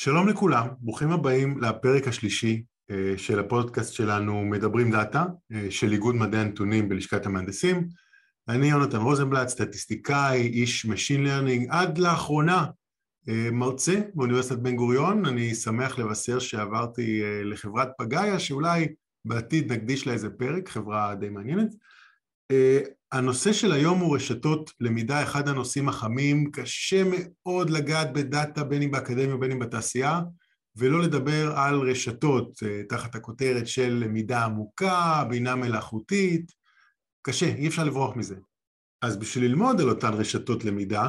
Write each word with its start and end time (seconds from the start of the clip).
שלום 0.00 0.28
לכולם, 0.28 0.66
ברוכים 0.80 1.10
הבאים 1.10 1.58
לפרק 1.58 2.08
השלישי 2.08 2.62
אה, 2.90 3.14
של 3.16 3.38
הפודקאסט 3.38 3.92
שלנו 3.92 4.44
מדברים 4.44 4.90
דאטה 4.90 5.24
אה, 5.52 5.70
של 5.70 5.92
איגוד 5.92 6.14
מדעי 6.14 6.40
הנתונים 6.40 6.88
בלשכת 6.88 7.26
המהנדסים. 7.26 7.88
אני 8.48 8.70
יונתן 8.70 8.96
רוזנבלט, 8.96 9.48
סטטיסטיקאי, 9.48 10.46
איש 10.46 10.86
Machine 10.86 11.26
Learning, 11.26 11.66
עד 11.68 11.98
לאחרונה 11.98 12.66
אה, 13.28 13.48
מרצה 13.52 14.00
באוניברסיטת 14.14 14.58
בן 14.58 14.76
גוריון. 14.76 15.26
אני 15.26 15.54
שמח 15.54 15.98
לבשר 15.98 16.38
שעברתי 16.38 17.22
לחברת 17.44 17.88
פגאיה, 17.98 18.38
שאולי 18.38 18.88
בעתיד 19.24 19.72
נקדיש 19.72 20.06
לה 20.06 20.12
איזה 20.12 20.30
פרק, 20.30 20.68
חברה 20.68 21.14
די 21.14 21.28
מעניינת. 21.28 21.74
הנושא 23.12 23.52
של 23.52 23.72
היום 23.72 23.98
הוא 23.98 24.16
רשתות 24.16 24.72
למידה, 24.80 25.22
אחד 25.22 25.48
הנושאים 25.48 25.88
החמים, 25.88 26.50
קשה 26.50 27.02
מאוד 27.06 27.70
לגעת 27.70 28.12
בדאטה 28.12 28.64
בין 28.64 28.82
אם 28.82 28.90
באקדמיה 28.90 29.34
ובין 29.34 29.50
אם 29.50 29.58
בתעשייה, 29.58 30.20
ולא 30.76 31.00
לדבר 31.00 31.52
על 31.56 31.80
רשתות 31.80 32.62
אה, 32.62 32.82
תחת 32.88 33.14
הכותרת 33.14 33.66
של 33.66 34.02
למידה 34.04 34.44
עמוקה, 34.44 35.24
בינה 35.28 35.54
מלאכותית, 35.54 36.52
קשה, 37.22 37.46
אי 37.46 37.68
אפשר 37.68 37.84
לברוח 37.84 38.16
מזה. 38.16 38.36
אז 39.02 39.16
בשביל 39.16 39.44
ללמוד 39.44 39.80
על 39.80 39.88
אותן 39.88 40.14
רשתות 40.14 40.64
למידה, 40.64 41.08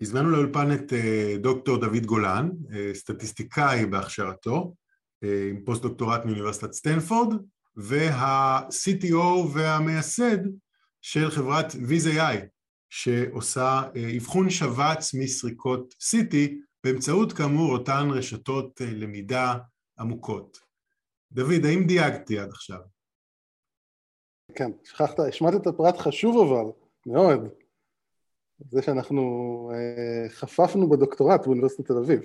הזמנו 0.00 0.30
לאולפן 0.30 0.72
את 0.72 0.92
אה, 0.92 1.36
דוקטור 1.40 1.76
דוד 1.76 2.06
גולן, 2.06 2.50
אה, 2.72 2.90
סטטיסטיקאי 2.94 3.86
בהכשרתו, 3.86 4.74
עם 5.50 5.64
פוסט 5.64 5.82
דוקטורט 5.82 6.24
מאוניברסיטת 6.24 6.72
סטנפורד, 6.72 7.34
וה-CTO 7.76 9.16
והמייסד 9.52 10.38
של 11.02 11.30
חברת 11.30 11.72
Viz.ai 11.72 12.46
שעושה 12.90 13.82
אה, 13.96 14.16
אבחון 14.16 14.50
שבץ 14.50 15.14
מסריקות 15.14 15.94
CT 16.00 16.34
באמצעות 16.84 17.32
כאמור 17.32 17.72
אותן 17.72 18.08
רשתות 18.10 18.80
אה, 18.80 18.86
למידה 18.90 19.54
עמוקות. 19.98 20.58
דוד, 21.32 21.64
האם 21.64 21.86
דייגתי 21.86 22.38
עד 22.38 22.50
עכשיו? 22.50 22.78
כן, 24.54 24.70
שכחת, 24.84 25.20
השמעת 25.20 25.54
את 25.54 25.66
הפרט 25.66 25.96
חשוב 25.96 26.48
אבל, 26.48 26.72
מאוד. 27.06 27.48
זה 28.70 28.82
שאנחנו 28.82 29.22
אה, 29.74 30.28
חפפנו 30.28 30.90
בדוקטורט 30.90 31.44
באוניברסיטת 31.44 31.86
תל 31.86 31.98
אביב. 31.98 32.20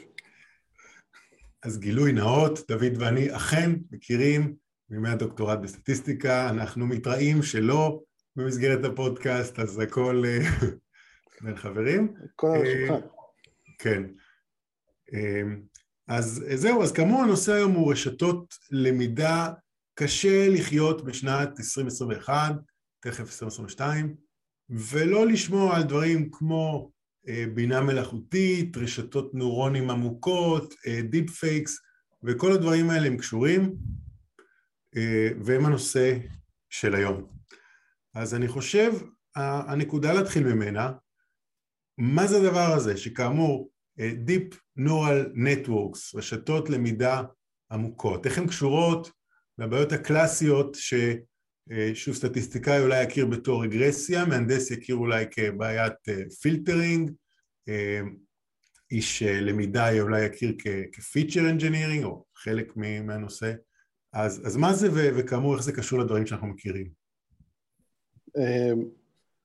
אז 1.64 1.80
גילוי 1.80 2.12
נאות, 2.12 2.60
דוד 2.68 2.94
ואני 3.00 3.36
אכן 3.36 3.72
מכירים 3.92 4.56
מימי 4.90 5.10
הדוקטורט 5.10 5.60
בסטטיסטיקה, 5.60 6.50
אנחנו 6.50 6.88
מתראים 6.88 7.44
שלא 7.44 8.02
במסגרת 8.38 8.86
הפודקאסט, 8.86 9.60
אז 9.60 9.80
הכל 9.80 10.24
אה, 10.26 10.40
בין 11.42 11.56
חברים. 11.64 12.14
הכל 12.24 12.48
על 12.48 12.62
השולחן. 12.62 13.08
כן. 13.80 14.04
אמ, 15.14 15.62
אז 16.08 16.46
זהו, 16.54 16.84
אז 16.84 16.92
כאמור 16.92 17.22
הנושא 17.22 17.54
היום 17.54 17.72
הוא 17.72 17.92
רשתות 17.92 18.56
למידה, 18.72 19.54
קשה 19.96 20.50
לחיות 20.50 21.06
בשנת 21.06 21.50
2021, 21.50 22.56
תכף 23.00 23.20
2022, 23.20 24.16
ולא 24.70 25.28
לשמוע 25.28 25.76
על 25.76 25.84
דברים 25.84 26.30
כמו 26.32 26.92
אה, 27.28 27.46
בינה 27.54 27.82
מלאכותית, 27.82 28.78
רשתות 28.78 29.34
נוירונים 29.34 29.90
עמוקות, 29.90 30.74
deep 31.10 31.30
fakes, 31.30 31.78
וכל 32.24 32.52
הדברים 32.52 32.90
האלה 32.90 33.08
הם 33.08 33.18
קשורים, 33.18 33.76
אה, 34.98 35.30
והם 35.42 35.66
הנושא 35.66 36.18
של 36.70 36.96
היום. 36.96 37.37
אז 38.14 38.36
אני 38.36 38.48
חושב, 38.48 38.92
הנקודה 39.36 40.14
להתחיל 40.14 40.44
ממנה, 40.44 40.92
מה 41.98 42.28
זה 42.28 42.38
הדבר 42.38 42.74
הזה, 42.74 42.98
שכאמור, 42.98 43.70
אה, 44.00 44.12
Deep 44.28 44.56
Neural 44.80 45.36
Networks, 45.36 46.18
רשתות 46.18 46.70
למידה 46.70 47.22
עמוקות, 47.72 48.26
איך 48.26 48.38
הן 48.38 48.48
קשורות 48.48 49.12
לבעיות 49.58 49.92
הקלאסיות 49.92 50.76
ששוב 50.76 52.14
אה, 52.14 52.20
סטטיסטיקאי 52.20 52.80
אולי 52.80 53.04
יכיר 53.04 53.26
בתור 53.26 53.64
רגרסיה, 53.64 54.26
מהנדס 54.26 54.72
יכיר 54.72 54.96
אולי 54.96 55.26
כבעיית 55.32 55.94
filtering, 56.42 57.12
אה, 57.70 58.02
איש 58.92 59.24
למידה 59.24 60.00
אולי 60.00 60.26
יכיר 60.26 60.56
כ 60.92 61.05
feature 61.05 61.50
engineering 61.50 62.04
או 62.04 62.26
חלק 62.36 62.74
מהנושא, 62.78 63.54
אז, 64.14 64.48
אז 64.48 64.58
מה 64.58 64.74
זה 64.74 64.88
וכאמור 64.92 65.56
איך 65.56 65.64
זה 65.64 65.72
קשור 65.72 66.00
לדברים 66.00 66.28
שאנחנו 66.28 66.48
מכירים? 66.48 66.97
אמ, 68.38 68.84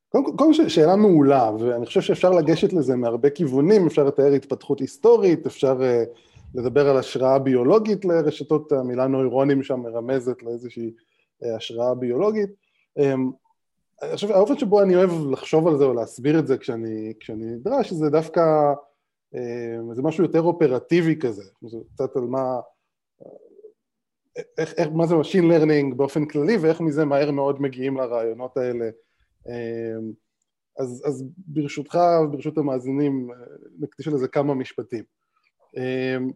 קודם 0.09 0.37
כל 0.37 0.69
שאלה 0.69 0.97
מעולה, 0.97 1.51
ואני 1.61 1.87
חושב 1.87 2.01
שאפשר 2.01 2.31
לגשת 2.31 2.73
לזה 2.73 2.97
מהרבה 2.97 3.31
כיוונים, 3.31 3.87
אפשר 3.87 4.05
לתאר 4.05 4.33
התפתחות 4.33 4.81
היסטורית, 4.81 5.47
אפשר 5.47 5.81
uh, 5.81 6.19
לדבר 6.55 6.89
על 6.89 6.97
השראה 6.97 7.39
ביולוגית 7.39 8.05
לרשתות, 8.05 8.73
המילה 8.73 9.07
נוירונים 9.07 9.63
שם 9.63 9.81
מרמזת 9.81 10.43
לאיזושהי 10.43 10.91
uh, 11.45 11.57
השראה 11.57 11.95
ביולוגית. 11.95 12.51
Um, 12.99 13.03
אני 14.03 14.15
חושב, 14.15 14.31
האופן 14.31 14.59
שבו 14.59 14.83
אני 14.83 14.97
אוהב 14.97 15.11
לחשוב 15.31 15.69
על 15.69 15.79
זה 15.79 15.85
או 15.85 15.95
להסביר 15.95 16.39
את 16.39 16.47
זה 16.47 16.59
כשאני, 16.59 17.13
כשאני 17.21 17.45
נדרש, 17.45 17.93
זה 17.93 18.11
דווקא, 18.11 18.73
um, 19.35 19.95
זה 19.95 20.03
משהו 20.03 20.25
יותר 20.25 20.43
אופרטיבי 20.43 21.17
כזה, 21.17 21.45
זה 21.63 21.79
קצת 21.95 22.17
על 22.17 22.23
מה, 22.23 22.61
איך, 24.59 24.75
איך, 24.77 24.89
מה 24.89 25.07
זה 25.07 25.15
Machine 25.15 25.53
Learning 25.53 25.95
באופן 25.97 26.27
כללי 26.27 26.57
ואיך 26.57 26.81
מזה 26.81 27.05
מהר 27.05 27.31
מאוד 27.31 27.63
מגיעים 27.63 27.97
לרעיונות 27.97 28.57
האלה. 28.57 28.91
אמ, 29.49 30.13
אז, 30.79 31.03
אז 31.07 31.25
ברשותך 31.37 31.99
וברשות 32.25 32.59
המאזינים 32.59 33.31
נקדיש 33.79 34.09
לזה 34.09 34.29
כמה 34.29 34.55
משפטים. 34.55 35.05
אמ, 35.77 36.31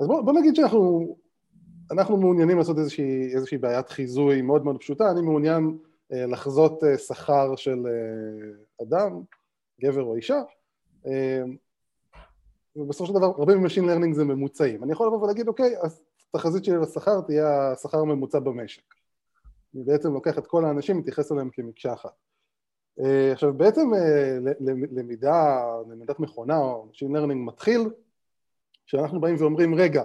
אז 0.00 0.06
בוא, 0.06 0.22
בוא 0.22 0.32
נגיד 0.32 0.54
שאנחנו 0.54 1.16
אנחנו 1.90 2.16
מעוניינים 2.16 2.58
לעשות 2.58 2.78
איזושהי, 2.78 3.34
איזושהי 3.34 3.58
בעיית 3.58 3.88
חיזוי 3.88 4.42
מאוד 4.42 4.64
מאוד 4.64 4.78
פשוטה, 4.80 5.10
אני 5.10 5.20
מעוניין 5.22 5.78
אה, 6.12 6.26
לחזות 6.26 6.84
אה, 6.84 6.98
שכר 6.98 7.56
של 7.56 7.86
אה, 7.86 8.84
אדם, 8.86 9.20
גבר 9.80 10.02
או 10.02 10.16
אישה, 10.16 10.42
אמ, 11.06 11.56
ובסופו 12.76 13.06
של 13.06 13.12
דבר 13.12 13.26
הרבה 13.26 13.54
מ 13.54 13.58
machine 13.58 13.84
learning 13.84 14.14
זה 14.14 14.24
ממוצעים. 14.24 14.84
אני 14.84 14.92
יכול 14.92 15.06
לבוא 15.06 15.22
ולהגיד 15.22 15.48
אוקיי, 15.48 15.74
אז 15.82 16.00
התחזית 16.34 16.64
שלי 16.64 16.78
לשכר 16.78 17.20
תהיה 17.20 17.72
השכר 17.72 17.98
הממוצע 17.98 18.38
במשק. 18.38 18.82
אני 19.74 19.84
בעצם 19.84 20.12
לוקח 20.12 20.38
את 20.38 20.46
כל 20.46 20.64
האנשים, 20.64 20.98
מתייחס 20.98 21.32
אליהם 21.32 21.50
כמקשה 21.52 21.92
אחת. 21.92 22.14
אה, 23.00 23.32
עכשיו 23.32 23.52
בעצם 23.52 23.94
אה, 23.94 24.38
למידה, 24.92 25.64
למידת 25.90 26.20
מכונה 26.20 26.58
או 26.58 26.88
Machine 26.92 27.16
Learning 27.16 27.34
מתחיל 27.34 27.88
כשאנחנו 28.86 29.20
באים 29.20 29.36
ואומרים 29.38 29.74
רגע, 29.74 30.02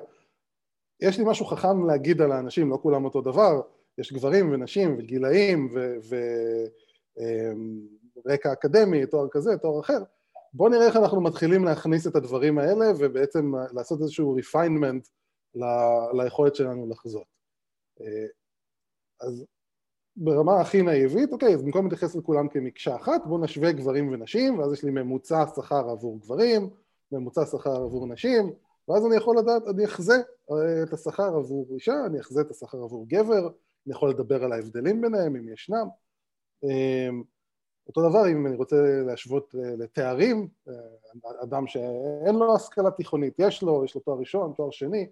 יש 1.01 1.17
לי 1.17 1.23
משהו 1.27 1.45
חכם 1.45 1.85
להגיד 1.87 2.21
על 2.21 2.31
האנשים, 2.31 2.69
לא 2.69 2.79
כולם 2.81 3.05
אותו 3.05 3.21
דבר, 3.21 3.61
יש 3.97 4.13
גברים 4.13 4.51
ונשים 4.51 4.95
וגילאים 4.99 5.73
ורקע 8.25 8.49
אמ, 8.49 8.53
אקדמי, 8.53 9.05
תואר 9.05 9.27
כזה, 9.31 9.57
תואר 9.57 9.79
אחר, 9.79 10.03
בואו 10.53 10.69
נראה 10.69 10.85
איך 10.85 10.95
אנחנו 10.95 11.21
מתחילים 11.21 11.65
להכניס 11.65 12.07
את 12.07 12.15
הדברים 12.15 12.59
האלה 12.59 12.85
ובעצם 12.99 13.53
לעשות 13.73 14.01
איזשהו 14.01 14.37
refinement 14.39 15.09
ל- 15.55 16.21
ליכולת 16.21 16.55
שלנו 16.55 16.89
לחזות. 16.89 17.27
אה, 18.01 18.25
אז 19.21 19.45
ברמה 20.15 20.61
הכי 20.61 20.81
נאיבית, 20.81 21.31
אוקיי, 21.31 21.55
אז 21.55 21.63
במקום 21.63 21.83
להתייחס 21.85 22.15
לכולם 22.15 22.47
כמקשה 22.49 22.95
אחת, 22.95 23.21
בואו 23.25 23.43
נשווה 23.43 23.71
גברים 23.71 24.13
ונשים, 24.13 24.59
ואז 24.59 24.73
יש 24.73 24.83
לי 24.83 24.91
ממוצע 24.91 25.45
שכר 25.55 25.89
עבור 25.89 26.19
גברים, 26.19 26.69
ממוצע 27.11 27.45
שכר 27.45 27.75
עבור 27.75 28.07
נשים, 28.07 28.53
ואז 28.87 29.05
אני 29.05 29.15
יכול 29.15 29.37
לדעת, 29.37 29.63
אני 29.67 29.85
אחזה 29.85 30.13
אה, 30.51 30.83
את 30.83 30.93
השכר 30.93 31.35
עבור 31.35 31.67
אישה, 31.73 32.05
אני 32.05 32.19
אחזה 32.19 32.41
את 32.41 32.51
השכר 32.51 32.77
עבור 32.77 33.05
גבר, 33.07 33.47
אני 33.85 33.95
יכול 33.95 34.09
לדבר 34.09 34.43
על 34.43 34.51
ההבדלים 34.51 35.01
ביניהם, 35.01 35.35
אם 35.35 35.49
ישנם. 35.53 35.87
אה, 36.63 37.09
אותו 37.87 38.09
דבר 38.09 38.31
אם 38.31 38.47
אני 38.47 38.55
רוצה 38.55 38.75
להשוות 39.07 39.55
לתארים, 39.77 40.47
אדם 41.43 41.67
שאין 41.67 42.35
לו 42.35 42.55
השכלה 42.55 42.91
תיכונית, 42.91 43.33
יש 43.39 43.61
לו, 43.63 43.85
יש 43.85 43.95
לו 43.95 44.01
תואר 44.01 44.19
ראשון, 44.19 44.53
תואר 44.57 44.71
שני, 44.71 45.07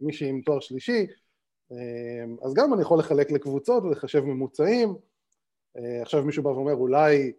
מישהי 0.00 0.28
עם 0.28 0.40
תואר 0.40 0.60
שלישי, 0.60 1.06
אמ, 1.72 2.36
אז 2.42 2.54
גם 2.54 2.74
אני 2.74 2.82
יכול 2.82 2.98
לחלק 2.98 3.30
לקבוצות 3.30 3.82
ולחשב 3.82 4.24
ממוצעים. 4.24 4.94
אה, 5.76 6.02
עכשיו 6.02 6.24
מישהו 6.24 6.42
בא 6.42 6.48
ואומר 6.48 6.74
אולי 6.74 7.32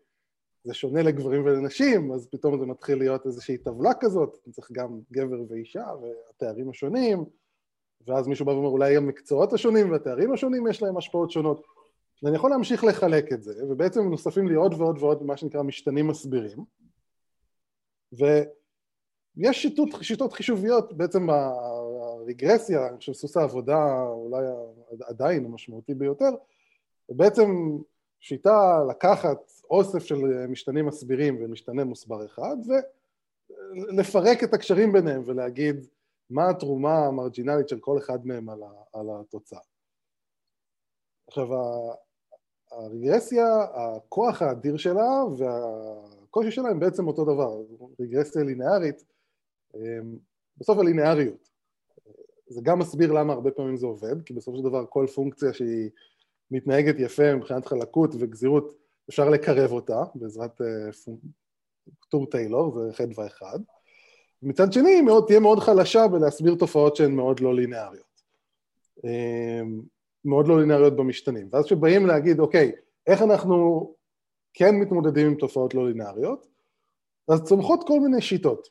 זה 0.63 0.73
שונה 0.73 1.01
לגברים 1.01 1.45
ולנשים, 1.45 2.11
אז 2.13 2.27
פתאום 2.31 2.59
זה 2.59 2.65
מתחיל 2.65 2.97
להיות 2.97 3.25
איזושהי 3.25 3.57
טבלה 3.57 3.91
כזאת, 3.99 4.37
צריך 4.51 4.71
גם 4.71 4.99
גבר 5.11 5.41
ואישה 5.49 5.85
והתארים 6.01 6.69
השונים, 6.69 7.25
ואז 8.07 8.27
מישהו 8.27 8.45
בא 8.45 8.51
ואומר 8.51 8.69
אולי 8.69 8.97
המקצועות 8.97 9.53
השונים 9.53 9.91
והתארים 9.91 10.33
השונים 10.33 10.67
יש 10.67 10.81
להם 10.81 10.97
השפעות 10.97 11.31
שונות. 11.31 11.65
ואני 12.23 12.35
יכול 12.35 12.49
להמשיך 12.49 12.83
לחלק 12.83 13.33
את 13.33 13.43
זה, 13.43 13.65
ובעצם 13.69 14.01
נוספים 14.09 14.47
לי 14.47 14.55
עוד 14.55 14.73
ועוד 14.73 14.97
ועוד 14.97 15.23
מה 15.23 15.37
שנקרא 15.37 15.61
משתנים 15.61 16.07
מסבירים. 16.07 16.57
ויש 18.13 19.61
שיטות, 19.61 19.89
שיטות 20.01 20.33
חישוביות, 20.33 20.97
בעצם 20.97 21.27
הרגרסיה, 22.23 22.87
אני 22.87 22.97
חושב 22.97 23.13
סוס 23.13 23.37
העבודה 23.37 24.03
אולי 24.07 24.45
עדיין 25.01 25.45
המשמעותי 25.45 25.93
ביותר, 25.93 26.29
בעצם 27.09 27.77
שיטה 28.19 28.83
לקחת 28.89 29.51
אוסף 29.69 29.99
של 29.99 30.15
משתנים 30.47 30.85
מסבירים 30.85 31.37
ומשתנה 31.41 31.83
מוסבר 31.83 32.25
אחד 32.25 32.55
ולפרק 33.59 34.43
את 34.43 34.53
הקשרים 34.53 34.91
ביניהם 34.91 35.21
ולהגיד 35.25 35.87
מה 36.29 36.49
התרומה 36.49 37.05
המרג'ינלית 37.05 37.69
של 37.69 37.79
כל 37.79 37.97
אחד 37.97 38.27
מהם 38.27 38.49
על, 38.49 38.63
ה, 38.63 38.99
על 38.99 39.05
התוצאה. 39.19 39.59
עכשיו, 41.27 41.47
הרגרסיה, 42.71 43.45
הכוח 43.73 44.41
האדיר 44.41 44.77
שלה 44.77 45.23
והקושי 45.37 46.51
שלה 46.51 46.69
הם 46.69 46.79
בעצם 46.79 47.07
אותו 47.07 47.23
דבר, 47.25 47.61
רגרסיה 47.99 48.43
לינארית, 48.43 49.03
אמ, 49.75 50.17
בסוף 50.57 50.77
הלינאריות. 50.77 51.52
זה 52.53 52.61
גם 52.63 52.79
מסביר 52.79 53.11
למה 53.11 53.33
הרבה 53.33 53.51
פעמים 53.51 53.77
זה 53.77 53.85
עובד, 53.85 54.21
כי 54.25 54.33
בסופו 54.33 54.57
של 54.57 54.63
דבר 54.63 54.85
כל 54.89 55.05
פונקציה 55.15 55.53
שהיא 55.53 55.89
מתנהגת 56.51 56.95
יפה 56.99 57.35
מבחינת 57.35 57.65
חלקות 57.65 58.15
וגזירות, 58.19 58.73
אפשר 59.09 59.29
לקרב 59.29 59.71
אותה 59.71 60.03
בעזרת 60.15 60.61
אה, 60.61 61.13
טור 62.09 62.25
טיילור, 62.25 62.79
זה 62.79 62.93
חדווה 62.93 63.23
ואחד. 63.23 63.59
מצד 64.41 64.73
שני, 64.73 64.89
היא 64.89 65.03
תהיה 65.27 65.39
מאוד 65.39 65.59
חלשה 65.59 66.07
בלהסביר 66.07 66.55
תופעות 66.55 66.95
שהן 66.95 67.11
מאוד 67.11 67.39
לא 67.39 67.55
לינאריות. 67.55 68.23
אמ, 69.03 69.81
מאוד 70.25 70.47
לא 70.47 70.59
לינאריות 70.59 70.95
במשתנים. 70.95 71.49
ואז 71.51 71.65
כשבאים 71.65 72.05
להגיד, 72.05 72.39
אוקיי, 72.39 72.71
איך 73.07 73.21
אנחנו 73.21 73.89
כן 74.53 74.75
מתמודדים 74.75 75.27
עם 75.27 75.35
תופעות 75.35 75.73
לא 75.73 75.87
לינאריות, 75.87 76.47
אז 77.27 77.43
צומחות 77.43 77.83
כל 77.87 77.99
מיני 77.99 78.21
שיטות. 78.21 78.67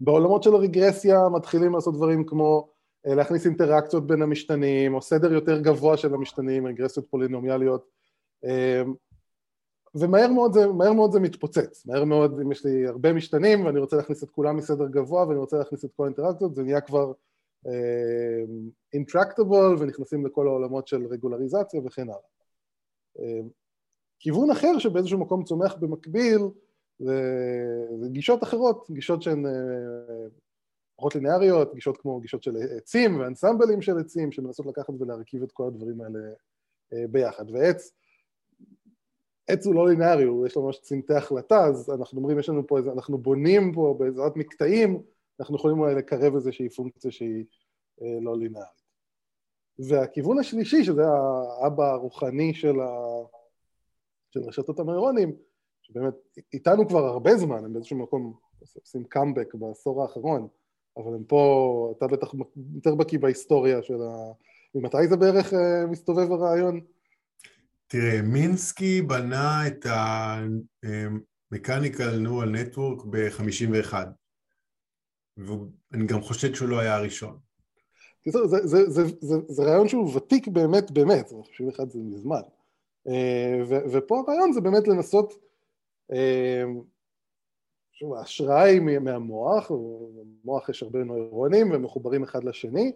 בעולמות 0.00 0.42
של 0.42 0.54
הרגרסיה 0.54 1.28
מתחילים 1.28 1.74
לעשות 1.74 1.94
דברים 1.94 2.26
כמו 2.26 2.68
אה, 3.06 3.14
להכניס 3.14 3.46
אינטראקציות 3.46 4.06
בין 4.06 4.22
המשתנים, 4.22 4.94
או 4.94 5.02
סדר 5.02 5.32
יותר 5.32 5.60
גבוה 5.60 5.96
של 5.96 6.14
המשתנים, 6.14 6.66
רגרסיות 6.66 7.06
פולינומיאליות, 7.10 7.88
אמ, 8.44 8.94
ומהר 9.94 10.32
מאוד, 10.32 10.52
זה, 10.52 10.66
מהר 10.66 10.92
מאוד 10.92 11.12
זה 11.12 11.20
מתפוצץ, 11.20 11.86
מהר 11.86 12.04
מאוד 12.04 12.40
אם 12.40 12.52
יש 12.52 12.64
לי 12.64 12.86
הרבה 12.86 13.12
משתנים 13.12 13.66
ואני 13.66 13.78
רוצה 13.78 13.96
להכניס 13.96 14.24
את 14.24 14.30
כולם 14.30 14.56
מסדר 14.56 14.86
גבוה 14.88 15.26
ואני 15.26 15.38
רוצה 15.38 15.58
להכניס 15.58 15.84
את 15.84 15.90
כל 15.96 16.02
האינטראקציות, 16.02 16.54
זה 16.54 16.62
נהיה 16.62 16.80
כבר 16.80 17.12
אינטרקטבול 18.92 19.76
uh, 19.76 19.80
ונכנסים 19.80 20.26
לכל 20.26 20.46
העולמות 20.46 20.88
של 20.88 21.06
רגולריזציה 21.06 21.80
וכן 21.84 22.02
הלאה. 22.02 23.42
כיוון 24.18 24.50
אחר 24.50 24.78
שבאיזשהו 24.78 25.18
מקום 25.18 25.44
צומח 25.44 25.74
במקביל 25.74 26.38
זה, 26.98 27.22
זה 28.00 28.08
גישות 28.08 28.42
אחרות, 28.42 28.86
גישות 28.90 29.22
שהן 29.22 29.46
uh, 29.46 29.48
פחות 30.96 31.14
ליניאריות, 31.14 31.74
גישות 31.74 31.96
כמו 31.96 32.20
גישות 32.20 32.42
של 32.42 32.56
עצים 32.76 33.20
ואנסמבלים 33.20 33.82
של 33.82 33.98
עצים 33.98 34.32
שמנסות 34.32 34.66
לקחת 34.66 34.94
ולהרכיב 35.00 35.42
את 35.42 35.52
כל 35.52 35.66
הדברים 35.66 36.00
האלה 36.00 36.18
uh, 36.92 36.96
ביחד. 37.10 37.50
ועץ 37.50 37.92
עץ 39.48 39.66
הוא 39.66 39.74
לא 39.74 39.88
לינארי, 39.88 40.24
יש 40.46 40.56
לו 40.56 40.62
ממש 40.62 40.78
צמתי 40.78 41.14
החלטה, 41.14 41.64
אז 41.64 41.90
אנחנו 41.90 42.18
אומרים, 42.18 42.38
יש 42.38 42.48
לנו 42.48 42.66
פה 42.66 42.78
איזה, 42.78 42.92
אנחנו 42.92 43.18
בונים 43.18 43.72
פה 43.74 43.96
בעזרת 43.98 44.36
מקטעים, 44.36 45.02
אנחנו 45.40 45.56
יכולים 45.56 45.78
אולי 45.78 45.94
לקרב 45.94 46.34
איזושהי 46.34 46.68
פונקציה 46.68 47.10
שהיא 47.10 47.44
אה, 48.02 48.18
לא 48.22 48.38
לינארית. 48.38 48.82
והכיוון 49.78 50.38
השלישי, 50.38 50.84
שזה 50.84 51.02
האבא 51.62 51.92
הרוחני 51.92 52.54
של, 52.54 52.80
ה... 52.80 52.88
של 54.30 54.40
רשתות 54.40 54.80
הנוירונים, 54.80 55.36
שבאמת 55.88 56.14
איתנו 56.52 56.88
כבר 56.88 57.06
הרבה 57.06 57.36
זמן, 57.36 57.64
הם 57.64 57.72
באיזשהו 57.72 57.98
מקום 57.98 58.34
עושים 58.80 59.04
קאמבק 59.04 59.54
בעשור 59.54 60.02
האחרון, 60.02 60.48
אבל 60.96 61.14
הם 61.14 61.24
פה, 61.24 61.94
אתה 61.96 62.06
בטח 62.06 62.34
יותר 62.74 62.94
בקיא 62.94 63.18
בהיסטוריה 63.18 63.82
של 63.82 64.02
ה... 64.02 64.32
ממתי 64.74 65.08
זה 65.08 65.16
בערך 65.16 65.54
אה, 65.54 65.86
מסתובב 65.86 66.32
הרעיון? 66.32 66.80
תראה, 67.86 68.22
מינסקי 68.22 69.02
בנה 69.02 69.66
את 69.66 69.86
ה-Mechanical 69.86 70.66
Neural 72.24 72.52
Network 72.54 73.06
ב-51 73.10 73.94
ואני 75.36 76.06
גם 76.06 76.20
חושד 76.20 76.54
שהוא 76.54 76.68
לא 76.68 76.78
היה 76.78 76.96
הראשון. 76.96 77.38
זה, 78.26 78.46
זה, 78.46 78.66
זה, 78.66 78.90
זה, 78.90 79.02
זה, 79.20 79.36
זה 79.48 79.62
רעיון 79.62 79.88
שהוא 79.88 80.14
ותיק 80.14 80.48
באמת 80.48 80.90
באמת, 80.90 81.32
51 81.56 81.90
זה 81.90 81.98
מזמן. 81.98 82.40
אה, 83.08 83.62
ו, 83.68 83.74
ופה 83.92 84.24
הרעיון 84.26 84.52
זה 84.52 84.60
באמת 84.60 84.88
לנסות, 84.88 85.32
אה, 85.32 85.38
שוב, 87.92 88.14
ההשראה 88.14 88.62
היא 88.62 88.80
מהמוח, 88.80 89.70
במוח 89.70 90.68
יש 90.68 90.82
הרבה 90.82 90.98
נוירונים 90.98 91.70
ומחוברים 91.72 92.22
אחד 92.22 92.44
לשני, 92.44 92.92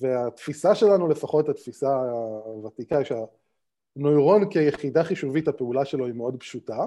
והתפיסה 0.00 0.74
שלנו, 0.74 1.08
לפחות 1.08 1.48
התפיסה 1.48 1.88
הוותיקה, 2.44 2.98
היא 2.98 3.06
נוירון 3.96 4.50
כיחידה 4.50 5.04
חישובית 5.04 5.48
הפעולה 5.48 5.84
שלו 5.84 6.06
היא 6.06 6.14
מאוד 6.14 6.36
פשוטה, 6.40 6.86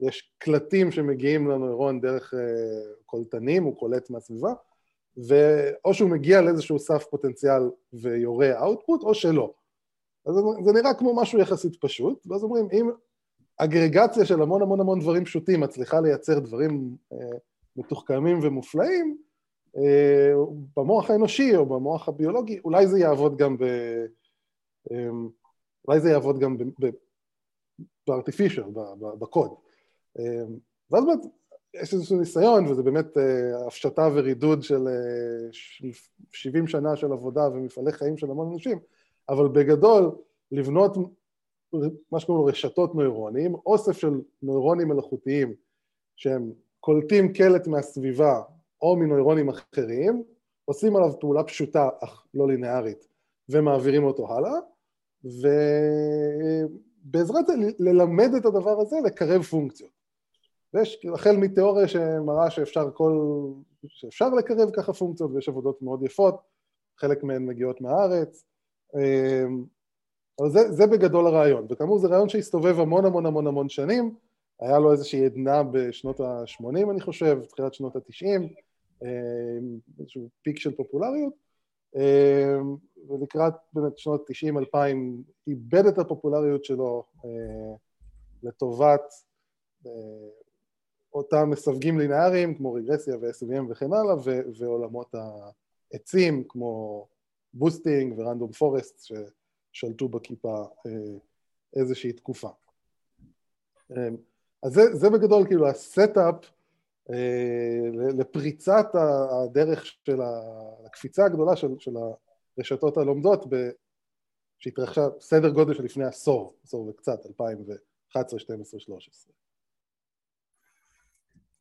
יש 0.00 0.32
קלטים 0.38 0.90
שמגיעים 0.90 1.50
לנוירון 1.50 2.00
דרך 2.00 2.34
אה, 2.34 2.40
קולטנים, 3.06 3.64
הוא 3.64 3.76
קולט 3.76 4.10
מהסביבה, 4.10 4.52
ואו 5.16 5.94
שהוא 5.94 6.10
מגיע 6.10 6.40
לאיזשהו 6.40 6.78
סף 6.78 7.04
פוטנציאל 7.10 7.62
ויורה 7.92 8.58
אאוטפוט, 8.60 9.02
או 9.02 9.14
שלא. 9.14 9.54
אז 10.26 10.34
זה 10.64 10.72
נראה 10.72 10.94
כמו 10.94 11.16
משהו 11.16 11.38
יחסית 11.38 11.76
פשוט, 11.80 12.26
ואז 12.26 12.42
אומרים, 12.42 12.68
אם 12.72 12.90
אגרגציה 13.58 14.24
של 14.24 14.42
המון 14.42 14.62
המון 14.62 14.80
המון 14.80 15.00
דברים 15.00 15.24
פשוטים 15.24 15.60
מצליחה 15.60 16.00
לייצר 16.00 16.38
דברים 16.38 16.96
אה, 17.12 17.18
מתוחכמים 17.76 18.38
ומופלאים, 18.42 19.16
אה, 19.76 20.32
במוח 20.76 21.10
האנושי 21.10 21.56
או 21.56 21.66
במוח 21.66 22.08
הביולוגי, 22.08 22.60
אולי 22.64 22.86
זה 22.86 22.98
יעבוד 22.98 23.36
גם 23.36 23.56
ב... 23.56 23.62
אה, 24.92 25.08
אולי 25.88 26.00
זה 26.00 26.10
יעבוד 26.10 26.38
גם 26.38 26.56
ב-artificial, 26.58 28.68
בקוד. 29.18 29.50
אמ, 30.18 30.58
ואז 30.90 31.04
באמת 31.04 31.18
יש 31.74 31.94
איזשהו 31.94 32.18
ניסיון, 32.18 32.66
וזה 32.66 32.82
באמת 32.82 33.18
אה, 33.18 33.66
הפשטה 33.66 34.08
ורידוד 34.14 34.62
של 34.62 34.88
70 36.32 36.64
אה, 36.64 36.70
שנה 36.70 36.96
של 36.96 37.12
עבודה 37.12 37.48
ומפעלי 37.48 37.92
חיים 37.92 38.18
של 38.18 38.30
המון 38.30 38.52
אנשים, 38.52 38.78
אבל 39.28 39.48
בגדול 39.48 40.10
לבנות 40.52 40.96
מה 42.12 42.20
שקוראים 42.20 42.44
לו 42.44 42.44
רשתות 42.44 42.94
נוירונים, 42.94 43.54
אוסף 43.54 43.98
של 43.98 44.20
נוירונים 44.42 44.88
מלאכותיים 44.88 45.54
שהם 46.16 46.52
קולטים 46.80 47.32
קלט 47.32 47.66
מהסביבה 47.66 48.42
או 48.82 48.96
מנוירונים 48.96 49.48
אחרים, 49.48 50.22
עושים 50.64 50.96
עליו 50.96 51.20
פעולה 51.20 51.44
פשוטה 51.44 51.88
אך 52.00 52.26
לא 52.34 52.48
לינארית 52.48 53.08
ומעבירים 53.48 54.04
אותו 54.04 54.34
הלאה, 54.34 54.54
ובעזרת 57.04 57.46
זה 57.46 57.52
ללמד 57.78 58.30
את 58.36 58.46
הדבר 58.46 58.80
הזה 58.80 58.96
לקרב 59.04 59.42
פונקציות. 59.42 59.90
ויש 60.74 61.06
החל 61.14 61.36
מתיאוריה 61.36 61.88
שמראה 61.88 62.50
שאפשר 62.50 62.90
כל... 62.94 63.42
שאפשר 63.86 64.28
לקרב 64.28 64.70
ככה 64.76 64.92
פונקציות 64.92 65.30
ויש 65.34 65.48
עבודות 65.48 65.82
מאוד 65.82 66.02
יפות, 66.02 66.40
חלק 66.98 67.24
מהן 67.24 67.46
מגיעות 67.46 67.80
מהארץ, 67.80 68.44
אמ, 68.94 69.64
אבל 70.40 70.50
זה, 70.50 70.72
זה 70.72 70.86
בגדול 70.86 71.26
הרעיון, 71.26 71.66
וכאמור 71.70 71.98
זה 71.98 72.08
רעיון 72.08 72.28
שהסתובב 72.28 72.80
המון 72.80 73.04
המון 73.04 73.26
המון 73.26 73.46
המון 73.46 73.68
שנים, 73.68 74.14
היה 74.60 74.78
לו 74.78 74.92
איזושהי 74.92 75.24
עדנה 75.24 75.62
בשנות 75.62 76.20
ה-80 76.20 76.90
אני 76.90 77.00
חושב, 77.00 77.40
תחילת 77.48 77.74
שנות 77.74 77.96
ה-90, 77.96 78.42
אמ, 79.02 79.78
איזשהו 79.98 80.28
פיק 80.42 80.58
של 80.58 80.76
פופולריות, 80.76 81.32
אמ, 81.96 82.76
ולקראת 83.08 83.54
באמת 83.72 83.98
שנות 83.98 84.26
90-2000 84.74 84.76
איבד 85.46 85.86
את 85.86 85.98
הפופולריות 85.98 86.64
שלו 86.64 87.04
אה, 87.24 87.74
לטובת 88.42 89.12
אה, 89.86 89.92
אותם 91.12 91.50
מסווגים 91.50 91.98
לינאריים 91.98 92.54
כמו 92.54 92.72
רגרסיה 92.72 93.16
ו-SVM 93.16 93.62
וכן 93.70 93.92
הלאה 93.92 94.14
ועולמות 94.58 95.14
העצים 95.94 96.44
כמו 96.48 97.06
boosting 97.54 98.18
ו 98.18 98.23
random 98.23 98.52
forest 98.52 99.00
ששלטו 99.78 100.08
בכיפה 100.08 100.64
אה, 100.86 100.92
איזושהי 101.76 102.12
תקופה. 102.12 102.48
אז 104.62 104.72
זה, 104.72 104.94
זה 104.94 105.10
בגדול 105.10 105.46
כאילו 105.46 105.68
ה 105.68 105.79
setup 105.79 106.34
לפריצת 108.18 108.86
הדרך 108.94 109.86
של 109.86 110.20
הקפיצה 110.86 111.24
הגדולה 111.24 111.56
של, 111.56 111.68
של 111.78 111.92
הרשתות 112.58 112.96
הלומדות 112.96 113.46
ב... 113.48 113.56
שהתרחשה 114.58 115.06
סדר 115.20 115.50
גודל 115.50 115.74
של 115.74 115.82
לפני 115.82 116.04
עשור, 116.04 116.56
עשור 116.64 116.88
וקצת, 116.88 117.26
2011, 117.26 118.38
12, 118.38 118.80
13. 118.80 119.32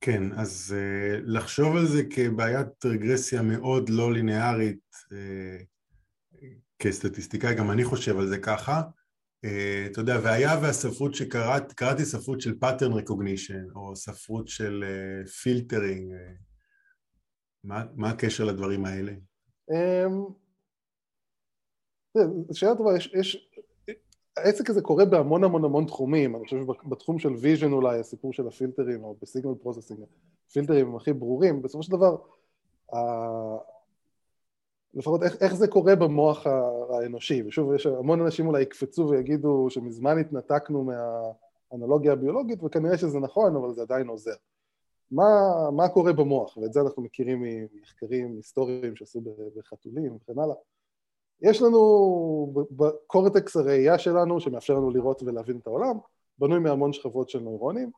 כן, 0.02 0.24
אז 0.32 0.76
uh, 0.76 1.20
לחשוב 1.26 1.76
על 1.76 1.86
זה 1.86 2.04
כבעיית 2.10 2.86
רגרסיה 2.86 3.42
מאוד 3.42 3.90
לא 3.90 4.14
ליניארית, 4.14 4.96
uh, 5.06 5.14
כסטטיסטיקאי, 6.80 7.56
גם 7.56 7.72
אני 7.72 7.84
חושב 7.84 8.18
על 8.18 8.28
זה 8.28 8.38
ככה. 8.38 8.82
Uh, 9.46 9.50
אתה 9.92 10.02
יודע, 10.02 10.20
והיה 10.24 10.60
והספרות 10.62 11.16
שקראתי, 11.16 11.76
קראתי 11.76 12.06
ספרות 12.06 12.42
של 12.42 12.54
pattern 12.64 12.92
recognition, 12.92 13.76
או 13.76 13.96
ספרות 13.96 14.48
של 14.48 14.84
פילטרינג, 15.44 16.12
uh, 16.12 16.16
uh, 16.16 16.18
מה, 17.64 17.84
מה 17.96 18.10
הקשר 18.10 18.44
לדברים 18.44 18.86
האלה? 18.86 19.12
Um, 19.72 20.34
שאלה 22.54 22.76
טובה, 22.76 22.98
יש, 22.98 23.14
יש, 23.20 23.50
העסק 24.38 24.70
הזה 24.70 24.82
קורה 24.82 25.06
בהמון 25.06 25.44
המון 25.44 25.64
המון 25.64 25.86
תחומים, 25.86 26.36
אני 26.36 26.44
חושב 26.44 26.58
שבתחום 26.84 27.20
של 27.20 27.34
vision 27.34 27.72
אולי, 27.72 28.00
הסיפור 28.00 28.34
של 28.34 28.48
הפילטרים, 28.48 29.04
או 29.04 29.18
ב 29.22 29.27
signal 29.27 29.56
processing, 29.62 30.00
הפילטרים 30.50 30.88
הם 30.88 30.96
הכי 30.96 31.14
ברורים, 31.14 31.62
בסופו 31.62 31.84
של 31.84 31.92
דבר 31.92 32.16
לפחות 34.94 35.24
איך, 35.24 35.42
איך 35.42 35.56
זה 35.56 35.68
קורה 35.68 35.96
במוח 35.96 36.48
האנושי, 36.90 37.44
ושוב, 37.48 37.74
יש 37.74 37.86
המון 37.86 38.22
אנשים 38.22 38.48
אולי 38.48 38.62
יקפצו 38.62 39.10
ויגידו 39.10 39.68
שמזמן 39.70 40.20
התנתקנו 40.20 40.84
מהאנלוגיה 41.72 42.12
הביולוגית, 42.12 42.64
וכנראה 42.64 42.98
שזה 42.98 43.20
נכון, 43.20 43.56
אבל 43.56 43.74
זה 43.74 43.82
עדיין 43.82 44.08
עוזר. 44.08 44.36
מה, 45.12 45.30
מה 45.72 45.90
קורה 45.90 46.14
במוח, 46.14 46.58
ואת 46.58 46.74
זה 46.74 46.82
אנחנו 46.82 47.04
מכירים 47.04 47.42
ממחקרים 47.42 48.36
היסטוריים 48.36 48.96
שעשו 48.96 49.22
בחתולים 49.56 50.16
וכן 50.16 50.40
הלאה. 50.40 50.56
יש 51.42 51.62
לנו 51.62 52.66
בקורטקס 52.72 53.56
הראייה 53.56 53.98
שלנו, 54.00 54.40
שמאפשר 54.40 54.74
לנו 54.74 54.92
לראות 54.92 55.24
ולהבין 55.24 55.58
את 55.58 55.68
העולם, 55.68 55.98
בנוי 56.40 56.60
מהמון 56.60 56.94
שכבות 56.94 57.30
של 57.30 57.40
נוירונים. 57.40 57.92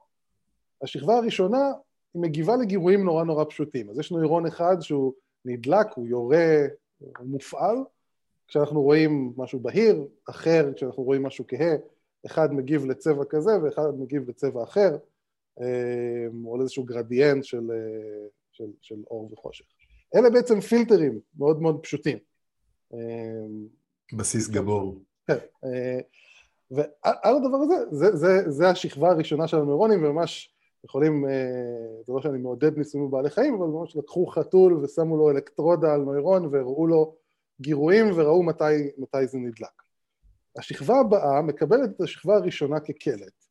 השכבה 0.82 1.18
הראשונה 1.18 1.72
היא 2.14 2.22
מגיבה 2.22 2.56
לגירויים 2.56 3.04
נורא 3.04 3.24
נורא 3.24 3.44
פשוטים. 3.44 3.90
אז 3.90 4.00
יש 4.00 4.12
נוירון 4.12 4.46
אחד 4.46 4.78
שהוא 4.82 5.14
נדלק, 5.46 5.88
הוא 5.96 6.08
יורה, 6.08 6.66
הוא 7.00 7.28
מופעל, 7.28 7.78
כשאנחנו 8.48 8.82
רואים 8.82 9.34
משהו 9.38 9.60
בהיר, 9.60 10.08
אחר 10.30 10.74
כשאנחנו 10.76 11.04
רואים 11.04 11.24
משהו 11.24 11.46
כהה, 11.48 11.76
אחד 12.26 12.54
מגיב 12.54 12.86
לצבע 12.86 13.24
כזה 13.30 13.52
ואחד 13.64 13.90
מגיב 14.00 14.30
לצבע 14.30 14.64
אחר, 14.64 14.98
אה, 15.62 16.28
או 16.46 16.58
לאיזשהו 16.58 16.84
גרדיאנט 16.84 17.44
של, 17.44 17.72
אה, 17.72 18.28
של, 18.52 18.68
של 18.82 18.96
אור 19.12 19.30
וחושך. 19.34 19.66
אלה 20.16 20.30
בעצם 20.30 20.60
פילטרים 20.60 21.20
מאוד 21.38 21.62
מאוד 21.62 21.80
פשוטים. 21.84 22.18
אה, 22.94 23.00
בסיס 24.14 24.50
גבור. 24.50 24.96
כן, 25.28 25.38
ועל 26.72 27.36
הדבר 27.36 27.58
הזה, 27.58 27.76
זה, 27.92 28.16
זה, 28.16 28.52
זה 28.52 28.70
השכבה 28.70 29.10
הראשונה 29.10 29.48
של 29.48 29.58
הנוירונים, 29.58 30.04
וממש 30.04 30.54
יכולים, 30.86 31.26
זה 32.06 32.14
לא 32.14 32.22
שאני 32.22 32.38
מעודד 32.38 32.78
ניסויים 32.78 33.08
בבעלי 33.08 33.30
חיים, 33.30 33.54
אבל 33.54 33.68
ממש 33.68 33.96
לקחו 33.96 34.26
חתול 34.26 34.74
ושמו 34.74 35.18
לו 35.18 35.32
אלקטרודה 35.32 35.94
על 35.94 36.02
נוירון 36.02 36.46
והראו 36.46 36.88
לו 36.88 37.16
גירויים 37.62 38.06
וראו 38.16 38.44
מתי, 38.44 38.92
מתי 38.98 39.28
זה 39.28 39.38
נדלק. 39.38 39.84
השכבה 40.58 41.00
הבאה 41.00 41.42
מקבלת 41.42 41.90
את 41.96 42.02
השכבה 42.02 42.36
הראשונה 42.36 42.80
כקלט, 42.80 43.46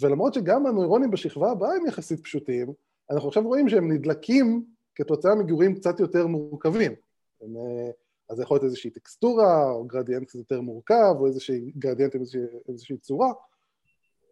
ולמרות 0.00 0.34
שגם 0.34 0.66
הנוירונים 0.66 1.10
בשכבה 1.10 1.50
הבאה 1.50 1.74
הם 1.74 1.86
יחסית 1.86 2.20
פשוטים, 2.24 2.72
אנחנו 3.10 3.28
עכשיו 3.28 3.42
רואים 3.42 3.68
שהם 3.68 3.92
נדלקים 3.92 4.64
כתוצאה 4.94 5.34
מגירויים 5.34 5.74
קצת 5.74 6.00
יותר 6.00 6.26
מורכבים. 6.26 6.92
הם, 7.40 7.56
אה, 7.56 7.90
אז 8.30 8.36
זה 8.36 8.42
יכול 8.42 8.54
להיות 8.54 8.64
איזושהי 8.64 8.90
טקסטורה, 8.90 9.70
או 9.70 9.84
גרדיאנט 9.84 10.28
קצת 10.28 10.38
יותר 10.38 10.60
מורכב, 10.60 11.14
או 11.18 11.26
איזושהי 11.26 11.72
גרדיאנט 11.78 12.14
עם 12.14 12.20
איזושהי, 12.20 12.42
איזושהי 12.68 12.98
צורה, 12.98 13.32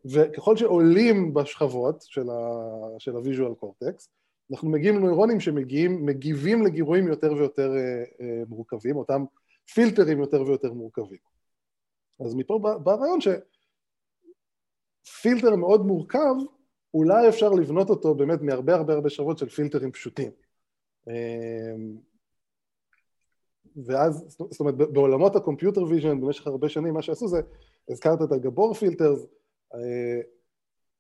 וככל 0.05 0.57
שעולים 0.57 1.35
בשכבות 1.35 2.03
של, 2.03 2.31
ה, 2.31 2.65
של 2.99 3.17
ה 3.17 3.22
visual 3.22 3.55
cortex, 3.55 4.11
אנחנו 4.51 4.71
מגיעים 4.71 4.97
לנוירונים 4.97 5.41
שמגיבים 5.41 6.63
לגירויים 6.63 7.09
יותר 7.09 7.33
ויותר 7.33 7.71
אה, 7.77 8.05
אה, 8.21 8.43
מורכבים, 8.49 8.97
אותם 8.97 9.25
פילטרים 9.75 10.21
יותר 10.21 10.43
ויותר 10.43 10.73
מורכבים. 10.73 11.19
אז 12.21 12.35
מפה 12.35 12.59
בא 12.59 12.93
הרעיון 12.93 13.19
שפילטר 15.05 15.57
מאוד 15.57 15.87
מורכב, 15.87 16.35
אולי 16.95 17.29
אפשר 17.29 17.51
לבנות 17.51 17.91
אותו 17.91 18.15
באמת 18.15 18.43
מהרבה 18.43 18.75
הרבה 18.75 18.95
הרבה 18.95 19.11
שכבות 19.11 19.39
של 19.39 19.49
פילטרים 19.49 19.93
פשוטים. 19.93 20.31
אה, 21.09 21.75
ואז, 23.87 24.25
זאת 24.29 24.61
אומרת, 24.61 24.75
בעולמות 24.75 25.37
ה 25.37 25.42
computer 25.42 25.83
vision 25.83 26.21
במשך 26.21 26.47
הרבה 26.47 26.69
שנים 26.69 26.95
מה 26.95 27.03
שעשו 27.03 27.29
זה, 27.29 27.41
הזכרת 27.89 28.23
את 28.23 28.33
ה 28.33 28.40
Gabor 28.40 28.75
filters, 28.75 29.27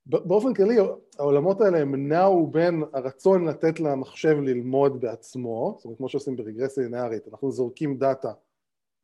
באופן 0.06 0.54
כללי 0.54 0.76
העולמות 1.18 1.60
האלה 1.60 1.78
הם 1.78 2.08
נעו 2.08 2.46
בין 2.46 2.82
הרצון 2.92 3.44
לתת 3.44 3.80
למחשב 3.80 4.36
ללמוד 4.42 5.00
בעצמו, 5.00 5.74
זאת 5.76 5.84
אומרת 5.84 5.98
כמו 5.98 6.08
שעושים 6.08 6.36
ברגרסיה 6.36 6.82
לינארית, 6.82 7.28
אנחנו 7.28 7.52
זורקים 7.52 7.98
דאטה 7.98 8.32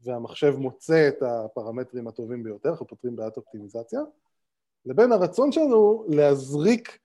והמחשב 0.04 0.54
מוצא 0.58 1.08
את 1.08 1.22
הפרמטרים 1.22 2.08
הטובים 2.08 2.42
ביותר, 2.42 2.70
אנחנו 2.70 2.86
פותרים 2.86 3.16
בעיית 3.16 3.36
אופטימיזציה, 3.36 4.00
לבין 4.86 5.12
הרצון 5.12 5.52
שלנו 5.52 6.04
להזריק 6.08 6.98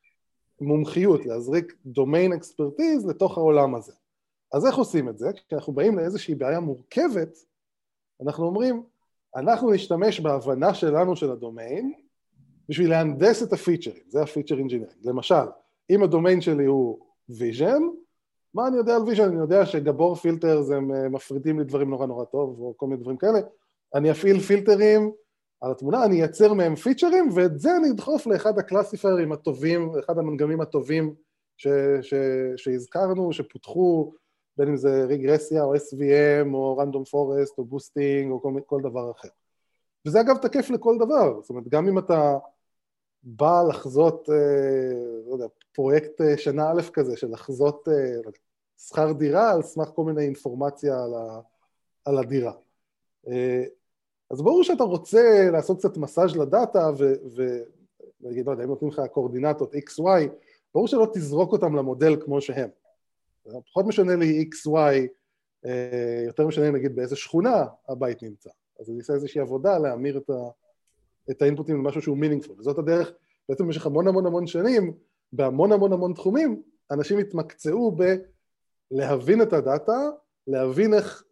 מומחיות, 0.61 1.25
להזריק 1.25 1.75
domain 1.85 2.33
expertise 2.33 3.05
לתוך 3.05 3.37
העולם 3.37 3.75
הזה. 3.75 3.93
אז 4.53 4.65
איך 4.65 4.75
עושים 4.75 5.09
את 5.09 5.17
זה? 5.17 5.31
כשאנחנו 5.47 5.73
באים 5.73 5.97
לאיזושהי 5.97 6.35
בעיה 6.35 6.59
מורכבת, 6.59 7.37
אנחנו 8.21 8.45
אומרים, 8.45 8.83
אנחנו 9.35 9.71
נשתמש 9.71 10.19
בהבנה 10.19 10.73
שלנו 10.73 11.15
של 11.15 11.31
הדומיין 11.31 11.93
בשביל 12.69 12.89
להנדס 12.89 13.43
את 13.43 13.53
הפיצ'רים, 13.53 14.03
זה 14.07 14.21
ה 14.21 14.26
feature 14.26 14.57
engineering. 14.57 14.93
למשל, 15.03 15.45
אם 15.89 16.03
הדומיין 16.03 16.41
שלי 16.41 16.65
הוא 16.65 16.99
vision, 17.31 17.81
מה 18.53 18.67
אני 18.67 18.77
יודע 18.77 18.95
על 18.95 19.01
vision? 19.01 19.23
אני 19.23 19.39
יודע 19.39 19.65
ש 19.65 19.80
Gabor 19.80 20.15
filters 20.15 20.71
הם 20.71 20.93
אה, 20.93 21.09
מפרידים 21.09 21.59
לי 21.59 21.65
דברים 21.65 21.89
נורא 21.89 22.05
נורא 22.05 22.25
טוב, 22.25 22.59
או 22.59 22.73
כל 22.77 22.87
מיני 22.87 23.01
דברים 23.01 23.17
כאלה. 23.17 23.39
אני 23.95 24.11
אפעיל 24.11 24.39
פילטרים 24.39 25.11
על 25.61 25.71
התמונה, 25.71 26.05
אני 26.05 26.21
אייצר 26.21 26.53
מהם 26.53 26.75
פיצ'רים, 26.75 27.29
ואת 27.33 27.59
זה 27.59 27.77
אני 27.77 27.89
אדחוף 27.91 28.27
לאחד 28.27 28.57
הקלאסיפיירים 28.59 29.31
הטובים, 29.31 29.91
אחד 30.05 30.17
המנגנונים 30.17 30.61
הטובים 30.61 31.13
ש, 31.57 31.67
ש, 32.01 32.13
שהזכרנו, 32.57 33.33
שפותחו, 33.33 34.13
בין 34.57 34.67
אם 34.67 34.77
זה 34.77 35.05
רגרסיה 35.07 35.63
או 35.63 35.75
SVM 35.75 36.53
או 36.53 36.77
random 36.77 37.03
forest 37.03 37.57
או 37.57 37.65
boosting 37.65 38.31
או 38.31 38.41
כל, 38.41 38.53
כל 38.65 38.81
דבר 38.81 39.11
אחר. 39.11 39.29
וזה 40.07 40.21
אגב 40.21 40.37
תקף 40.37 40.69
לכל 40.69 40.97
דבר, 40.99 41.41
זאת 41.41 41.49
אומרת 41.49 41.67
גם 41.67 41.87
אם 41.87 41.97
אתה 41.97 42.37
בא 43.23 43.63
לחזות, 43.69 44.29
אה, 44.29 44.93
לא 45.27 45.33
יודע, 45.33 45.45
פרויקט 45.73 46.21
אה, 46.21 46.37
שנה 46.37 46.71
א' 46.71 46.81
כזה 46.93 47.17
של 47.17 47.27
לחזות 47.31 47.87
אה, 47.87 48.31
שכר 48.77 49.11
דירה 49.11 49.51
על 49.51 49.61
סמך 49.61 49.87
כל 49.87 50.03
מיני 50.03 50.25
אינפורמציה 50.25 51.03
על, 51.03 51.13
ה, 51.13 51.39
על 52.05 52.17
הדירה. 52.17 52.53
אז 54.31 54.41
ברור 54.41 54.63
שאתה 54.63 54.83
רוצה 54.83 55.49
לעשות 55.51 55.79
קצת 55.79 55.97
מסאז' 55.97 56.35
לדאטה 56.37 56.89
ונגיד, 58.21 58.45
לא 58.45 58.51
יודע, 58.51 58.63
אם 58.63 58.69
נותנים 58.69 58.91
לך 58.91 59.01
קורדינטות 59.11 59.75
XY, 59.75 60.29
ברור 60.73 60.87
שלא 60.87 61.07
תזרוק 61.13 61.51
אותם 61.51 61.75
למודל 61.75 62.21
כמו 62.21 62.41
שהם. 62.41 62.69
פחות 63.43 63.85
משנה 63.85 64.15
לי 64.15 64.49
XY, 64.53 65.07
יותר 66.25 66.47
משנה 66.47 66.71
נגיד 66.71 66.95
באיזה 66.95 67.15
שכונה 67.15 67.65
הבית 67.89 68.23
נמצא. 68.23 68.49
אז 68.79 68.89
אני 68.89 68.97
אעשה 68.97 69.13
איזושהי 69.13 69.41
עבודה 69.41 69.77
להמיר 69.77 70.17
את, 70.17 70.29
ה, 70.29 70.49
את 71.31 71.41
האינפוטים 71.41 71.75
למשהו 71.75 72.01
שהוא 72.01 72.17
מינינגפול. 72.17 72.55
וזאת 72.59 72.77
הדרך, 72.77 73.11
בעצם 73.49 73.65
במשך 73.65 73.85
המון 73.85 74.07
המון 74.07 74.25
המון 74.25 74.47
שנים, 74.47 74.93
בהמון 75.33 75.71
המון 75.71 75.93
המון 75.93 76.13
תחומים, 76.13 76.61
אנשים 76.91 77.19
התמקצעו 77.19 77.97
בלהבין 78.91 79.41
את 79.41 79.53
הדאטה, 79.53 80.09
להבין 80.47 80.93
איך 80.93 81.23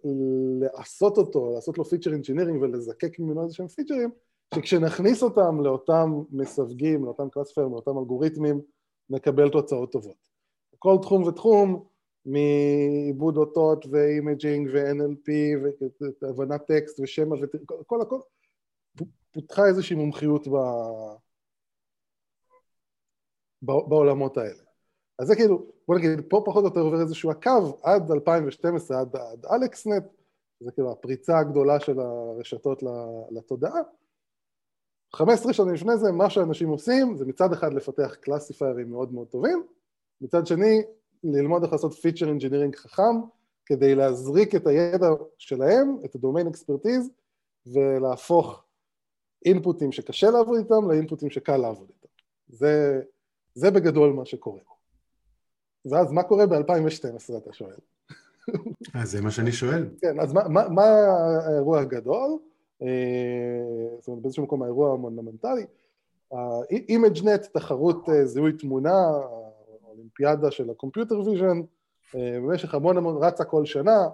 לעשות 0.61 1.17
אותו, 1.17 1.51
לעשות 1.55 1.77
לו 1.77 1.85
feature 1.85 2.13
engineering 2.13 2.61
ולזקק 2.61 3.19
ממנו 3.19 3.43
איזה 3.43 3.53
שהם 3.53 3.67
פיצ'רים, 3.67 4.09
שכשנכניס 4.55 5.23
אותם 5.23 5.61
לאותם 5.63 6.21
מסווגים, 6.31 7.05
לאותם 7.05 7.29
קלאסיפיירים, 7.29 7.71
לאותם 7.71 7.97
אלגוריתמים, 7.97 8.61
נקבל 9.09 9.49
תוצאות 9.49 9.91
טובות. 9.91 10.15
כל 10.79 10.97
תחום 11.01 11.23
ותחום, 11.23 11.85
מעיבוד 12.25 13.37
אותות 13.37 13.85
ו 13.91 14.01
imaging 14.01 14.69
ו-NLP 14.73 15.31
והבנת 16.21 16.61
טקסט 16.67 16.99
ושמע 16.99 17.35
וכל 17.79 18.01
הכל, 18.01 18.19
פותחה 19.31 19.67
איזושהי 19.67 19.95
מומחיות 19.95 20.47
ב... 20.47 20.55
בעולמות 23.61 24.37
האלה. 24.37 24.63
אז 25.19 25.27
זה 25.27 25.35
כאילו, 25.35 25.65
בוא 25.87 25.97
נגיד, 25.97 26.09
פה 26.29 26.41
פחות 26.45 26.63
או 26.63 26.69
יותר 26.69 26.79
עובר 26.79 27.01
איזשהו 27.01 27.31
הקו 27.31 27.77
עד 27.83 28.11
2012, 28.11 28.99
עד, 28.99 29.15
עד 29.15 29.45
AlexNet, 29.45 30.03
זה 30.59 30.71
כאילו 30.71 30.91
הפריצה 30.91 31.39
הגדולה 31.39 31.79
של 31.79 31.99
הרשתות 31.99 32.83
לתודעה. 33.31 33.81
15 35.15 35.53
שנים 35.53 35.73
לפני 35.73 35.97
זה, 35.97 36.11
מה 36.11 36.29
שאנשים 36.29 36.69
עושים 36.69 37.17
זה 37.17 37.25
מצד 37.25 37.53
אחד 37.53 37.73
לפתח 37.73 38.15
קלאסיפיירים 38.21 38.91
מאוד 38.91 39.13
מאוד 39.13 39.27
טובים, 39.27 39.63
מצד 40.21 40.47
שני 40.47 40.81
ללמוד 41.23 41.63
איך 41.63 41.71
לעשות 41.71 41.93
feature 41.93 42.27
engineering 42.27 42.75
חכם 42.75 43.21
כדי 43.65 43.95
להזריק 43.95 44.55
את 44.55 44.67
הידע 44.67 45.07
שלהם, 45.37 45.97
את 46.05 46.15
ה 46.15 46.20
domain 46.20 46.47
expertise 46.47 47.09
ולהפוך 47.73 48.63
אינפוטים 49.45 49.91
שקשה 49.91 50.29
לעבוד 50.29 50.57
איתם 50.59 50.91
לאינפוטים 50.91 51.29
שקל 51.29 51.57
לעבוד 51.57 51.87
איתם. 51.89 52.07
זה, 52.47 53.01
זה 53.53 53.71
בגדול 53.71 54.13
מה 54.13 54.25
שקורה. 54.25 54.59
ואז 55.85 56.11
מה 56.11 56.23
קורה 56.23 56.45
ב-2012 56.45 57.37
אתה 57.37 57.53
שואל? 57.53 57.75
אז 58.93 58.95
אה, 58.95 59.05
זה 59.05 59.21
מה 59.21 59.31
שאני 59.31 59.51
שואל. 59.51 59.89
כן, 60.01 60.19
אז 60.19 60.33
מה, 60.33 60.47
מה, 60.47 60.69
מה 60.69 60.83
האירוע 61.47 61.79
הגדול? 61.79 62.37
אה, 62.81 62.87
זאת 63.99 64.07
אומרת 64.07 64.21
באיזשהו 64.21 64.43
מקום 64.43 64.63
האירוע 64.63 64.93
המונומנטלי. 64.93 65.65
ImageNet, 66.71 67.45
תחרות 67.53 68.09
אה, 68.09 68.25
זיהוי 68.25 68.53
תמונה, 68.53 68.97
האולימפיאדה 69.83 70.51
של 70.51 70.69
ה 70.69 70.75
computer 70.75 71.19
vision, 71.19 71.61
במשך 72.13 72.73
המון 72.73 72.97
המון, 72.97 73.23
רצה 73.23 73.43
כל 73.43 73.65
שנה, 73.65 74.07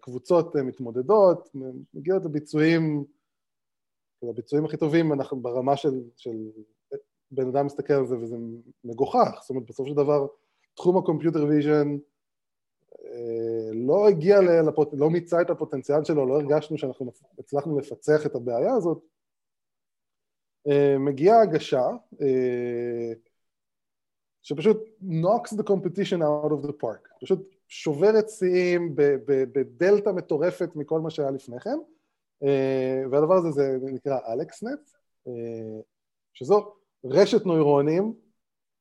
קבוצות 0.00 0.56
מתמודדות, 0.56 1.48
מגיעות 1.94 2.24
לביצועים 2.24 3.04
הביצועים 4.28 4.64
הכי 4.64 4.76
טובים 4.76 5.12
אנחנו 5.12 5.40
ברמה 5.40 5.76
של, 5.76 6.00
של 6.16 6.36
בן 7.30 7.48
אדם 7.48 7.66
מסתכל 7.66 7.92
על 7.92 8.06
זה 8.06 8.18
וזה 8.18 8.36
מגוחך, 8.84 9.38
זאת 9.40 9.50
אומרת 9.50 9.66
בסופו 9.66 9.88
של 9.88 9.94
דבר 9.94 10.26
תחום 10.74 10.98
ה 10.98 11.03
computer 11.03 11.44
vision 11.46 11.96
לא 13.72 14.08
הגיע, 14.08 14.40
לפוט... 14.40 14.88
לא 14.92 15.10
מיצה 15.10 15.40
את 15.40 15.50
הפוטנציאל 15.50 16.04
שלו, 16.04 16.26
לא 16.26 16.34
הרגשנו 16.34 16.78
שאנחנו 16.78 17.12
הצלחנו 17.38 17.78
לפצח 17.78 18.26
את 18.26 18.34
הבעיה 18.34 18.74
הזאת, 18.74 19.02
אה, 20.68 20.98
מגיעה 20.98 21.42
הגשה 21.42 21.86
אה, 22.22 23.12
שפשוט 24.42 24.78
knocks 25.02 25.56
the 25.56 25.62
competition 25.62 26.20
out 26.20 26.50
of 26.50 26.66
the 26.66 26.72
park, 26.72 27.20
פשוט 27.20 27.48
שוברת 27.68 28.28
שיאים 28.28 28.94
בדלתא 29.26 30.10
מטורפת 30.10 30.76
מכל 30.76 31.00
מה 31.00 31.10
שהיה 31.10 31.30
לפני 31.30 31.60
כן, 31.60 31.70
אה, 31.70 31.99
והדבר 33.10 33.34
הזה 33.34 33.50
זה 33.50 33.78
נקרא 33.82 34.18
אלכסנט, 34.32 34.80
שזו 36.34 36.72
רשת 37.04 37.46
נוירונים, 37.46 38.14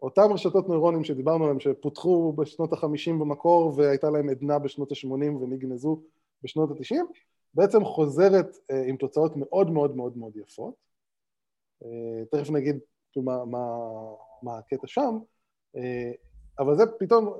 אותם 0.02 0.34
רשתות 0.34 0.68
נוירונים 0.68 1.04
שדיברנו 1.04 1.44
עליהם 1.44 1.60
שפותחו 1.60 2.34
בשנות 2.34 2.74
החמישים 2.74 3.20
במקור 3.20 3.74
והייתה 3.78 4.10
להם 4.10 4.30
עדנה 4.30 4.60
בשנות 4.60 4.92
השמונים 4.92 5.36
ונגנזו 5.36 6.02
בשנות 6.44 6.72
התשעים, 6.72 7.06
בעצם 7.54 7.86
חוזרת 7.86 8.58
עם 8.88 8.98
תוצאות 8.98 9.32
מאוד 9.36 9.70
מאוד 9.70 9.96
מאוד 9.96 10.18
מאוד 10.18 10.38
יפות. 10.38 10.74
אה, 11.86 12.26
תכף 12.32 12.50
נגיד 12.50 12.80
מה, 13.18 13.46
מה, 13.46 13.68
מה 14.44 14.58
הקטע 14.58 14.88
שם, 14.88 15.20
אה, 15.76 16.12
אבל 16.60 16.76
זה 16.76 16.84
פתאום 17.00 17.34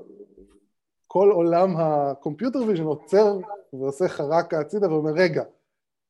כל 1.06 1.30
עולם 1.30 1.76
ה 1.76 1.85
computer 1.85 2.58
vision 2.58 2.84
עוצר 2.84 3.38
ועושה 3.72 4.08
חרקה 4.08 4.60
הצידה 4.60 4.92
ואומר 4.92 5.12
רגע, 5.12 5.44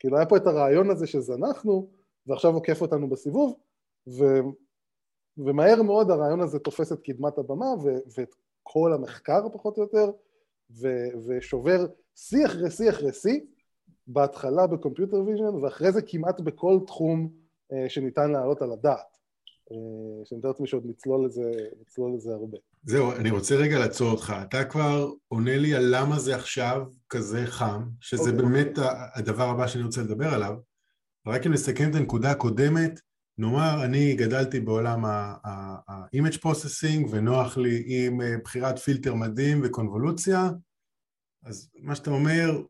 כאילו 0.01 0.17
היה 0.17 0.27
פה 0.27 0.37
את 0.37 0.47
הרעיון 0.47 0.91
הזה 0.91 1.07
שזנחנו 1.07 1.91
ועכשיו 2.27 2.55
עוקף 2.55 2.83
אותנו 2.83 3.09
בסיבוב 3.09 3.57
ו, 4.07 4.25
ומהר 5.39 5.83
מאוד 5.83 6.11
הרעיון 6.11 6.41
הזה 6.41 6.59
תופס 6.59 6.93
את 6.93 7.01
קדמת 7.01 7.39
הבמה 7.39 7.67
ו, 7.85 7.89
ואת 8.17 8.35
כל 8.63 8.93
המחקר 8.95 9.49
פחות 9.53 9.77
או 9.79 9.83
יותר 9.83 10.11
ו, 10.71 10.89
ושובר 11.27 11.87
שיא 12.15 12.47
אחרי 12.47 12.71
שיא 12.71 12.91
אחרי 12.91 13.13
שיא 13.13 13.41
בהתחלה 14.07 14.67
ב 14.67 14.73
computer 14.73 15.17
vision 15.17 15.65
ואחרי 15.65 15.93
זה 15.93 16.03
כמעט 16.03 16.41
בכל 16.41 16.79
תחום 16.87 17.31
אה, 17.73 17.89
שניתן 17.89 18.31
להעלות 18.31 18.63
על 18.63 18.73
הדעת. 18.73 19.20
אה, 19.73 20.25
שאני 20.25 20.39
מתאר 20.39 20.51
לעצמי 20.51 20.67
שעוד 20.67 20.87
נצלול 20.87 21.27
לזה, 21.27 21.53
נצלול 21.81 22.15
לזה 22.15 22.31
הרבה. 22.33 22.59
זהו, 22.83 23.13
אני 23.13 23.31
רוצה 23.31 23.55
רגע 23.55 23.79
לעצור 23.79 24.11
אותך. 24.11 24.35
אתה 24.43 24.65
כבר 24.65 25.13
עונה 25.29 25.59
לי 25.59 25.75
על 25.75 25.85
למה 25.91 26.19
זה 26.19 26.37
עכשיו 26.37 26.87
כזה 27.09 27.47
חם, 27.47 27.83
שזה 28.01 28.23
okay. 28.23 28.33
אוקיי. 28.33 28.43
באמת 28.43 28.79
הדבר 29.15 29.49
הבא 29.49 29.67
שאני 29.67 29.85
רוצה 29.85 30.03
לדבר 30.03 30.35
עליו. 30.35 30.55
רק 31.27 31.47
אם 31.47 31.53
נסכם 31.53 31.91
את 31.91 31.95
הנקודה 31.95 32.31
הקודמת, 32.31 33.01
נאמר, 33.39 33.85
אני 33.85 34.15
גדלתי 34.15 34.61
בעולם 34.61 35.05
ה-image 35.05 36.39
processing 36.39 37.09
ונוח 37.11 37.59
לי 37.59 37.85
עם 37.87 38.21
אה, 38.21 38.35
בחירת 38.45 38.79
פילטר 38.79 39.15
מדהים 39.15 39.61
וקונבולוציה, 39.65 40.51
אז 41.45 41.71
מה 41.79 41.95
שאתה 41.95 42.11
אומר, 42.11 42.63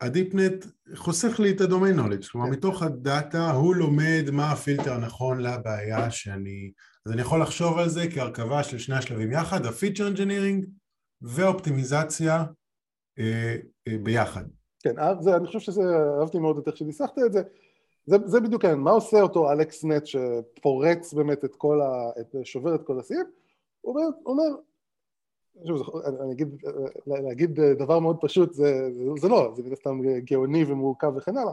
ה 0.00 0.08
deep 0.08 0.40
net 0.40 0.64
חוסך 0.94 1.40
לי 1.40 1.50
את 1.50 1.60
ה 1.60 1.65
domain 1.65 1.96
knowledge, 1.96 2.24
כלומר 2.24 2.46
כן. 2.46 2.52
מתוך 2.52 2.82
הדאטה 2.82 3.50
הוא 3.50 3.74
לומד 3.76 4.24
מה 4.32 4.52
הפילטר 4.52 4.92
הנכון 4.92 5.40
לבעיה 5.40 6.10
שאני... 6.10 6.72
אז 7.06 7.12
אני 7.12 7.20
יכול 7.20 7.42
לחשוב 7.42 7.78
על 7.78 7.88
זה 7.88 8.04
כהרכבה 8.14 8.62
של 8.62 8.78
שני 8.78 8.96
השלבים 8.96 9.32
יחד, 9.32 9.66
ה 9.66 9.71
feature 9.71 10.08
engineering 10.08 10.66
והאופטימיזציה 11.22 12.44
אה, 13.18 13.56
אה, 13.88 13.98
ביחד. 14.02 14.44
כן, 14.82 14.94
זה, 15.20 15.36
אני 15.36 15.46
חושב 15.46 15.58
שזה, 15.58 15.82
אהבתי 16.20 16.38
מאוד 16.38 16.58
את 16.58 16.68
איך 16.68 16.76
שניסחת 16.76 17.18
את 17.26 17.32
זה. 17.32 17.42
זה, 18.06 18.16
זה 18.24 18.40
בדיוק 18.40 18.64
העניין, 18.64 18.82
מה 18.82 18.90
עושה 18.90 19.20
אותו 19.20 19.52
AlexNet 19.52 20.06
שפורץ 20.06 21.14
באמת 21.14 21.44
את 21.44 21.54
כל 21.56 21.80
ה... 21.80 22.20
את, 22.20 22.36
שובר 22.44 22.74
את 22.74 22.82
כל 22.82 22.98
הסעיף? 22.98 23.26
הוא 23.80 23.94
אומר, 23.94 24.08
אומר 24.26 24.56
שוב, 25.66 26.02
אני 26.22 26.32
אגיד, 26.32 26.64
להגיד 27.06 27.60
דבר 27.60 27.98
מאוד 27.98 28.16
פשוט 28.20 28.54
זה, 28.54 28.90
זה, 28.92 29.02
זה 29.20 29.28
לא, 29.28 29.52
זה 29.56 29.62
מן 29.62 29.74
סתם 29.74 30.00
גאוני 30.18 30.64
ומורכב 30.64 31.12
וכן 31.16 31.36
הלאה. 31.36 31.52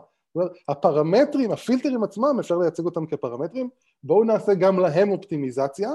הפרמטרים, 0.68 1.52
הפילטרים 1.52 2.04
עצמם, 2.04 2.38
אפשר 2.40 2.58
לייצג 2.58 2.86
אותם 2.86 3.06
כפרמטרים, 3.06 3.70
בואו 4.04 4.24
נעשה 4.24 4.54
גם 4.54 4.80
להם 4.80 5.12
אופטימיזציה, 5.12 5.90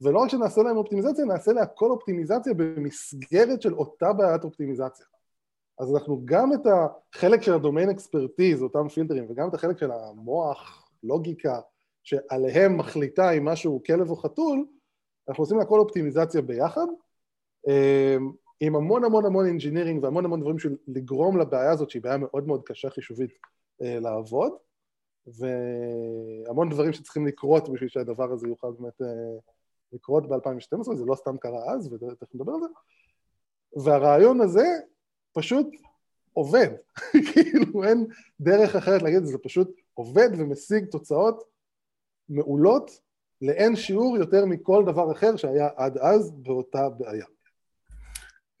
ולא 0.00 0.18
רק 0.18 0.28
שנעשה 0.28 0.62
להם 0.62 0.76
אופטימיזציה, 0.76 1.24
נעשה 1.24 1.52
להכל 1.52 1.90
אופטימיזציה 1.90 2.54
במסגרת 2.54 3.62
של 3.62 3.74
אותה 3.74 4.12
בעיית 4.12 4.44
אופטימיזציה. 4.44 5.06
אז 5.78 5.94
אנחנו 5.94 6.22
גם 6.24 6.52
את 6.52 6.60
החלק 6.66 7.42
של 7.42 7.54
הדומיין 7.54 7.90
אקספרטיז, 7.90 8.62
אותם 8.62 8.88
פילטרים, 8.88 9.26
וגם 9.28 9.48
את 9.48 9.54
החלק 9.54 9.78
של 9.78 9.90
המוח, 9.90 10.88
לוגיקה, 11.02 11.60
שעליהם 12.02 12.76
מחליטה 12.76 13.30
אם 13.30 13.44
משהו 13.44 13.82
כלב 13.86 14.10
או 14.10 14.16
חתול, 14.16 14.66
אנחנו 15.28 15.42
עושים 15.42 15.58
להכל 15.58 15.80
אופטימיזציה 15.80 16.42
ביחד, 16.42 16.86
עם 18.60 18.76
המון 18.76 19.04
המון 19.04 19.26
המון 19.26 19.46
engineering 19.46 20.04
והמון 20.04 20.24
המון 20.24 20.40
דברים 20.40 20.58
של 20.58 20.76
לגרום 20.86 21.38
לבעיה 21.38 21.70
הזאת 21.70 21.90
שהיא 21.90 22.02
בעיה 22.02 22.16
מאוד 22.16 22.46
מאוד 22.46 22.62
קשה 22.64 22.90
חישובית 22.90 23.30
אה, 23.82 24.00
לעבוד 24.00 24.52
והמון 25.26 26.68
דברים 26.68 26.92
שצריכים 26.92 27.26
לקרות 27.26 27.68
בשביל 27.68 27.88
שהדבר 27.88 28.32
הזה 28.32 28.48
יוכל 28.48 28.72
באמת 28.78 29.02
אה, 29.02 29.38
לקרות 29.92 30.28
ב-2012, 30.28 30.94
זה 30.94 31.04
לא 31.04 31.14
סתם 31.14 31.36
קרה 31.36 31.72
אז 31.72 31.92
ותכף 31.92 32.34
נדבר 32.34 32.52
על 32.52 32.60
זה 32.60 32.66
והרעיון 33.84 34.40
הזה 34.40 34.66
פשוט 35.32 35.66
עובד, 36.32 36.68
כאילו 37.32 37.84
אין 37.84 38.06
דרך 38.40 38.76
אחרת 38.76 39.02
להגיד 39.02 39.18
את 39.18 39.26
זה, 39.26 39.32
זה 39.32 39.38
פשוט 39.38 39.76
עובד 39.94 40.28
ומשיג 40.38 40.84
תוצאות 40.84 41.44
מעולות 42.28 42.90
לאין 43.42 43.76
שיעור 43.76 44.16
יותר 44.16 44.44
מכל 44.44 44.84
דבר 44.86 45.12
אחר 45.12 45.36
שהיה 45.36 45.68
עד 45.76 45.98
אז 45.98 46.30
באותה 46.30 46.88
בעיה. 46.88 47.26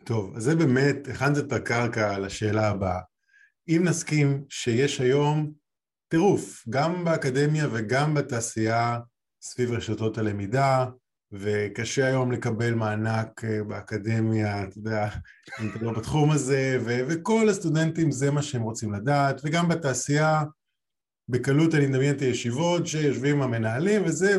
טוב, 0.08 0.36
אז 0.36 0.42
זה 0.42 0.56
באמת, 0.56 1.08
הכנת 1.08 1.38
את 1.38 1.52
הקרקע 1.52 2.18
לשאלה 2.18 2.68
הבאה. 2.68 3.00
אם 3.68 3.82
נסכים 3.84 4.44
שיש 4.48 5.00
היום 5.00 5.52
טירוף, 6.08 6.64
גם 6.70 7.04
באקדמיה 7.04 7.66
וגם 7.72 8.14
בתעשייה 8.14 8.98
סביב 9.42 9.72
רשתות 9.72 10.18
הלמידה, 10.18 10.86
וקשה 11.32 12.06
היום 12.06 12.32
לקבל 12.32 12.74
מענק 12.74 13.44
אה, 13.44 13.64
באקדמיה, 13.64 14.62
אתה 14.62 14.78
יודע, 14.78 15.08
אם 15.60 15.68
אתה 15.70 15.84
לא 15.84 15.92
בתחום 15.92 16.30
הזה, 16.30 16.78
ו- 16.84 17.00
וכל 17.08 17.48
הסטודנטים 17.48 18.10
זה 18.10 18.30
מה 18.30 18.42
שהם 18.42 18.62
רוצים 18.62 18.92
לדעת, 18.92 19.40
וגם 19.44 19.68
בתעשייה, 19.68 20.42
בקלות 21.28 21.74
אני 21.74 21.86
מדמיין 21.86 22.16
את 22.16 22.22
הישיבות 22.22 22.86
שיושבים 22.86 23.42
המנהלים 23.42 24.02
וזה, 24.04 24.36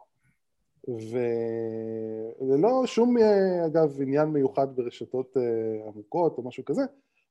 וללא 0.87 2.85
שום, 2.85 3.17
אגב, 3.65 4.01
עניין 4.01 4.29
מיוחד 4.29 4.75
ברשתות 4.75 5.37
אה, 5.37 5.41
עמוקות 5.87 6.37
או 6.37 6.43
משהו 6.43 6.65
כזה, 6.65 6.81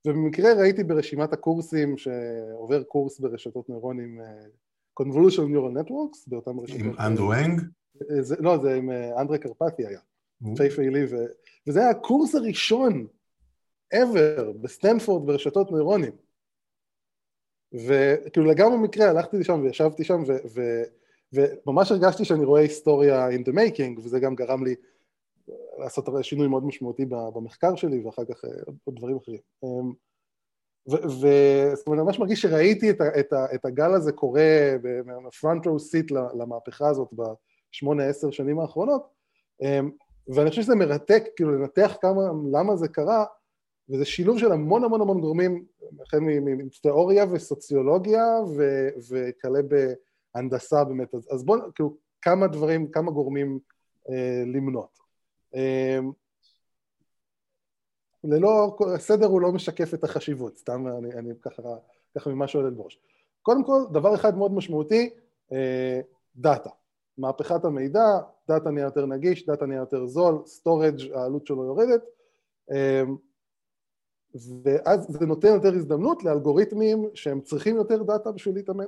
ובמקרה 0.07 0.53
ראיתי 0.53 0.85
ברשימת 0.85 1.33
הקורסים 1.33 1.97
שעובר 1.99 2.83
קורס 2.83 3.21
ברשתות 3.21 3.69
נוירונים 3.69 4.21
אה, 4.21 4.45
Convolution 5.01 5.43
Neural 5.53 5.79
Networks 5.79 6.25
באותם 6.27 6.61
רשתות. 6.61 6.81
עם 6.81 6.93
אנדרו? 6.99 7.33
אה, 7.33 7.39
לא, 8.39 8.59
זה 8.59 8.75
עם 8.75 8.91
אנדריי 9.19 9.39
קרפתי 9.39 9.87
היה, 9.87 10.01
פיי-פיי 10.57 10.91
לי, 10.91 11.05
וזה 11.67 11.81
היה 11.81 11.91
הקורס 11.91 12.35
הראשון 12.35 13.07
ever 13.95 14.53
בסטנפורד 14.61 15.27
ברשתות 15.27 15.71
נוירונים. 15.71 16.13
וכאילו 17.73 18.47
לגמרי 18.47 18.77
במקרה 18.77 19.11
הלכתי 19.11 19.37
לשם 19.37 19.61
וישבתי 19.63 20.05
שם 20.05 20.23
ו- 20.27 20.83
וממש 21.33 21.93
הרגשתי 21.93 22.25
שאני 22.25 22.45
רואה 22.45 22.61
היסטוריה 22.61 23.29
in 23.29 23.41
the 23.49 23.53
making, 23.53 24.01
וזה 24.01 24.21
גם 24.21 24.35
גרם 24.35 24.65
לי 24.65 24.75
לעשות 25.79 26.09
שינוי 26.23 26.49
מאוד 26.49 26.65
משמעותי 26.65 27.05
במחקר 27.07 27.75
שלי, 27.77 28.01
ואחר 28.05 28.25
כך 28.25 28.45
אה, 28.45 28.51
עוד 28.85 28.97
דברים 28.97 29.17
אחרים. 29.17 29.39
אמ, 29.65 29.93
וזאת 30.89 31.87
אומרת, 31.87 31.99
אני 31.99 32.07
ממש 32.07 32.19
מרגיש 32.19 32.43
שראיתי 32.43 32.91
את, 32.91 33.01
את, 33.21 33.33
את 33.55 33.65
הגל 33.65 33.95
הזה 33.95 34.13
קורה 34.13 34.77
בפרונט 35.27 35.67
רו 35.67 35.79
סיט 35.79 36.11
למהפכה 36.11 36.89
הזאת 36.89 37.09
בשמונה 37.13 38.05
עשר 38.05 38.31
שנים 38.31 38.59
האחרונות, 38.59 39.07
אמ, 39.63 39.91
ואני 40.29 40.51
חושב 40.51 40.63
שזה 40.63 40.75
מרתק, 40.75 41.25
כאילו 41.37 41.53
לנתח 41.53 41.97
כמה, 42.01 42.23
למה 42.53 42.77
זה 42.77 42.89
קרה, 42.89 43.25
וזה 43.91 44.05
שילוב 44.05 44.39
של 44.39 44.53
המון 44.53 44.85
המון 44.85 45.01
המון 45.01 45.21
גורמים, 45.21 45.65
החל 46.03 46.19
מתיאוריה 46.21 47.25
וסוציולוגיה 47.31 48.25
וכלה 49.11 49.63
ב... 49.69 49.93
הנדסה 50.35 50.85
באמת, 50.85 51.15
אז, 51.15 51.29
אז 51.31 51.45
בואו, 51.45 51.61
כאילו, 51.75 51.97
כמה 52.23 52.47
דברים, 52.47 52.91
כמה 52.91 53.11
גורמים 53.11 53.59
אה, 54.11 54.43
למנות. 54.47 54.99
אה, 55.55 55.99
ללא, 58.25 58.77
הסדר 58.95 59.27
הוא 59.27 59.41
לא 59.41 59.53
משקף 59.53 59.95
את 59.95 60.05
החשיבות, 60.05 60.59
סתם 60.59 60.87
אני, 60.87 61.13
אני 61.13 61.31
ככה, 61.43 61.63
ככה 62.15 62.31
ממה 62.31 62.49
שעולה 62.49 62.71
בראש. 62.71 62.99
קודם 63.43 63.65
כל, 63.65 63.83
דבר 63.93 64.15
אחד 64.15 64.37
מאוד 64.37 64.53
משמעותי, 64.53 65.11
אה, 65.53 66.01
דאטה. 66.37 66.71
מהפכת 67.19 67.65
המידע, 67.65 68.19
דאטה 68.49 68.71
נהיה 68.71 68.85
יותר 68.85 69.07
נגיש, 69.07 69.47
דאטה 69.47 69.67
נהיה 69.67 69.79
יותר 69.79 70.07
זול, 70.07 70.43
storage 70.47 71.01
העלות 71.15 71.47
שלו 71.47 71.65
יורדת, 71.65 72.03
אה, 72.71 73.03
ואז 74.35 75.07
זה 75.09 75.27
נותן 75.27 75.49
יותר 75.49 75.75
הזדמנות 75.75 76.25
לאלגוריתמים 76.25 77.09
שהם 77.15 77.41
צריכים 77.41 77.77
יותר 77.77 78.03
דאטה 78.03 78.33
בשביל 78.33 78.55
להתאמן. 78.55 78.85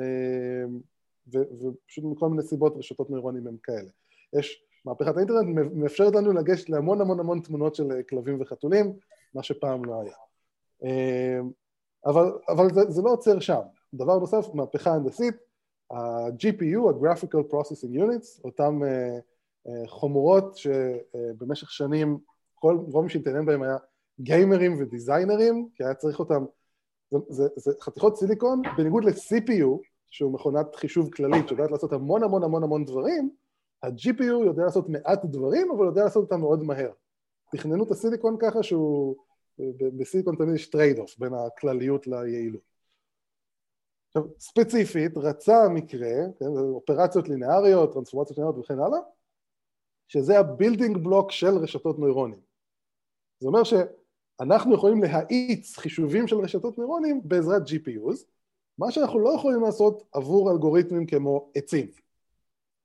אה, 0.00 0.64
ופשוט 1.32 2.04
מכל 2.04 2.28
מיני 2.28 2.42
סיבות 2.42 2.76
רשתות 2.76 3.10
נוירונים 3.10 3.46
הם 3.46 3.56
כאלה. 3.62 3.90
יש, 4.38 4.62
מהפכת 4.84 5.16
האינטרנט 5.16 5.56
מאפשרת 5.74 6.14
לנו 6.14 6.32
לגשת 6.32 6.68
להמון 6.68 7.00
המון 7.00 7.20
המון 7.20 7.40
תמונות 7.40 7.74
של 7.74 8.02
כלבים 8.08 8.40
וחתולים, 8.40 8.92
מה 9.34 9.42
שפעם 9.42 9.84
לא 9.84 10.02
היה. 10.02 10.16
אבל, 12.06 12.38
אבל 12.48 12.74
זה, 12.74 12.90
זה 12.90 13.02
לא 13.02 13.10
עוצר 13.10 13.40
שם. 13.40 13.60
דבר 13.94 14.18
נוסף, 14.18 14.54
מהפכה 14.54 14.94
הנדסית, 14.94 15.34
ה-GPU, 15.90 16.88
ה-Graphical 16.88 17.52
Processing 17.52 17.98
Units, 17.98 18.40
אותם 18.44 18.80
uh, 18.82 19.20
אה, 19.68 19.88
חומרות 19.88 20.56
שבמשך 20.56 21.70
שנים 21.70 22.18
כל 22.54 22.78
רוב 22.88 23.04
מי 23.04 23.10
שהתעניין 23.10 23.46
בהם 23.46 23.62
היה 23.62 23.76
גיימרים 24.20 24.76
ודיזיינרים, 24.78 25.68
כי 25.74 25.84
היה 25.84 25.94
צריך 25.94 26.18
אותם, 26.18 26.44
זה, 27.10 27.18
זה, 27.28 27.48
זה 27.56 27.72
חתיכות 27.80 28.16
סיליקון, 28.16 28.62
בניגוד 28.76 29.04
ל-CPU, 29.04 29.78
שהוא 30.10 30.32
מכונת 30.32 30.76
חישוב 30.76 31.14
כללית 31.14 31.48
שיודעת 31.48 31.70
לעשות 31.70 31.92
המון 31.92 32.22
המון 32.22 32.42
המון 32.44 32.62
המון 32.62 32.84
דברים, 32.84 33.30
ה-GPU 33.82 34.44
יודע 34.46 34.64
לעשות 34.64 34.88
מעט 34.88 35.24
דברים, 35.24 35.70
אבל 35.70 35.86
יודע 35.86 36.04
לעשות 36.04 36.24
אותם 36.24 36.40
מאוד 36.40 36.62
מהר. 36.62 36.90
תכננו 37.52 37.84
את 37.84 37.90
הסיליקון 37.90 38.36
ככה 38.40 38.62
שהוא, 38.62 39.16
בסיליקון 39.98 40.36
תמיד 40.36 40.54
יש 40.54 40.70
trade-off 40.70 41.18
בין 41.18 41.32
הכלליות 41.34 42.06
ליעילות. 42.06 42.68
עכשיו, 44.08 44.22
ספציפית, 44.38 45.16
רצה 45.16 45.64
המקרה, 45.64 46.14
כן, 46.38 46.46
אופרציות 46.46 47.28
לינאריות, 47.28 47.92
טרנספורמציות 47.92 48.38
לינאריות 48.38 48.64
וכן 48.64 48.78
הלאה, 48.78 48.98
שזה 50.08 50.38
ה 50.38 50.44
building 50.44 50.96
block 50.96 51.30
של 51.30 51.56
רשתות 51.56 51.98
נוירונים. 51.98 52.40
זה 53.40 53.48
אומר 53.48 53.62
שאנחנו 54.38 54.74
יכולים 54.74 55.02
להאיץ 55.02 55.76
חישובים 55.76 56.28
של 56.28 56.36
רשתות 56.36 56.78
נוירונים 56.78 57.20
בעזרת 57.24 57.62
GPUs, 57.62 58.24
מה 58.78 58.90
שאנחנו 58.90 59.18
לא 59.18 59.30
יכולים 59.30 59.62
לעשות 59.62 60.02
עבור 60.12 60.52
אלגוריתמים 60.52 61.06
כמו 61.06 61.50
עצים, 61.54 61.86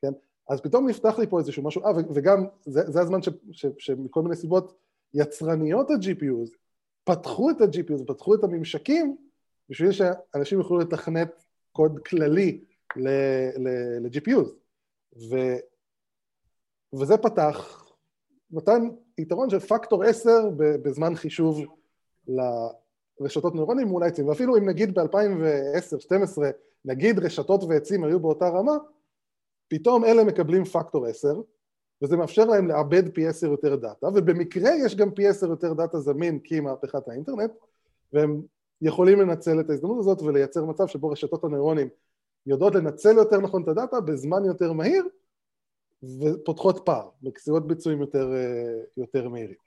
כן? 0.01 0.13
אז 0.49 0.61
פתאום 0.61 0.89
נפתח 0.89 1.19
לי 1.19 1.27
פה 1.27 1.39
איזשהו 1.39 1.63
משהו, 1.63 1.85
אה, 1.85 1.91
וגם 2.13 2.45
זה, 2.65 2.91
זה 2.91 3.01
הזמן 3.01 3.21
ש, 3.21 3.29
ש, 3.51 3.65
שמכל 3.77 4.21
מיני 4.21 4.35
סיבות 4.35 4.77
יצרניות 5.13 5.91
ה-GPUs 5.91 6.57
פתחו 7.03 7.49
את 7.49 7.61
ה-GPUs, 7.61 8.05
פתחו 8.07 8.35
את 8.35 8.43
הממשקים 8.43 9.17
בשביל 9.69 9.91
שאנשים 9.91 10.59
יוכלו 10.59 10.79
לתכנת 10.79 11.43
קוד 11.71 11.99
כללי 11.99 12.63
ל-GPUs 12.95 14.49
ו, 15.29 15.35
וזה 16.93 17.17
פתח, 17.17 17.85
נתן 18.51 18.89
יתרון 19.17 19.49
של 19.49 19.59
פקטור 19.59 20.03
10 20.03 20.49
בזמן 20.57 21.15
חישוב 21.15 21.61
לרשתות 23.19 23.55
נוירונים 23.55 23.87
מול 23.87 24.03
העצים. 24.03 24.27
ואפילו 24.27 24.57
אם 24.57 24.69
נגיד 24.69 24.99
ב-2010-2012 24.99 26.41
נגיד 26.85 27.19
רשתות 27.19 27.63
ועצים 27.63 28.03
היו 28.03 28.19
באותה 28.19 28.49
רמה 28.49 28.77
פתאום 29.67 30.05
אלה 30.05 30.23
מקבלים 30.23 30.65
פקטור 30.65 31.05
10 31.05 31.41
וזה 32.01 32.17
מאפשר 32.17 32.45
להם 32.45 32.67
לעבד 32.67 33.13
פי 33.13 33.27
10 33.27 33.47
יותר 33.47 33.75
דאטה. 33.75 34.07
ובמקרה 34.07 34.71
יש 34.85 34.95
גם 34.95 35.11
פי 35.11 35.27
10 35.27 35.47
יותר 35.47 35.73
דאטה 35.73 35.99
זמין 35.99 36.39
כי 36.39 36.59
מהפכת 36.59 37.07
האינטרנט 37.07 37.51
והם 38.13 38.41
יכולים 38.81 39.19
לנצל 39.19 39.59
את 39.59 39.69
ההזדמנות 39.69 39.99
הזאת 39.99 40.21
ולייצר 40.21 40.65
מצב 40.65 40.87
שבו 40.87 41.09
רשתות 41.09 41.43
הנוירונים 41.43 41.87
יודעות 42.45 42.75
לנצל 42.75 43.15
יותר 43.15 43.37
נכון 43.37 43.63
את 43.63 43.67
הדאטה 43.67 44.01
בזמן 44.01 44.45
יותר 44.45 44.73
מהיר 44.73 45.07
ופותחות 46.03 46.81
פער, 46.85 47.09
בקסירות 47.21 47.67
ביצועים 47.67 48.01
יותר, 48.01 48.33
אה, 48.33 48.81
יותר 48.97 49.29
מהירים. 49.29 49.57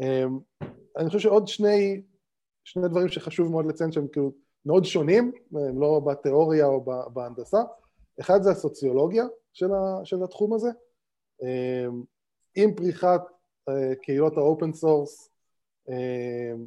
אמ, 0.00 0.38
אני 0.96 1.06
חושב 1.06 1.18
שעוד 1.18 1.48
שני, 1.48 2.02
שני 2.64 2.88
דברים 2.88 3.08
שחשוב 3.08 3.50
מאוד 3.50 3.66
לציין 3.66 3.92
שהם 3.92 4.08
כאילו 4.08 4.32
מאוד 4.66 4.84
שונים, 4.84 5.32
הם 5.52 5.80
לא 5.80 6.00
בתיאוריה 6.06 6.66
או 6.66 6.84
בהנדסה, 7.12 7.58
אחד 8.20 8.42
זה 8.42 8.50
הסוציולוגיה 8.50 9.24
של, 9.52 9.72
ה, 9.72 10.04
של 10.04 10.22
התחום 10.24 10.54
הזה, 10.54 10.68
אמ, 11.42 12.02
עם 12.56 12.74
פריחת 12.74 13.22
אה, 13.68 13.94
קהילות 14.02 14.36
ה 14.36 14.43
open 14.43 14.72
source 14.72 15.30
אמ, 15.88 16.66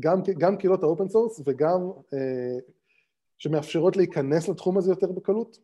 גם, 0.00 0.20
גם 0.38 0.56
קהילות 0.56 0.82
ה 0.82 0.87
open 0.87 1.08
source 1.08 1.40
וגם 1.46 1.80
אה, 2.14 2.58
שמאפשרות 3.38 3.96
להיכנס 3.96 4.48
לתחום 4.48 4.78
הזה 4.78 4.90
יותר 4.92 5.12
בקלות 5.12 5.58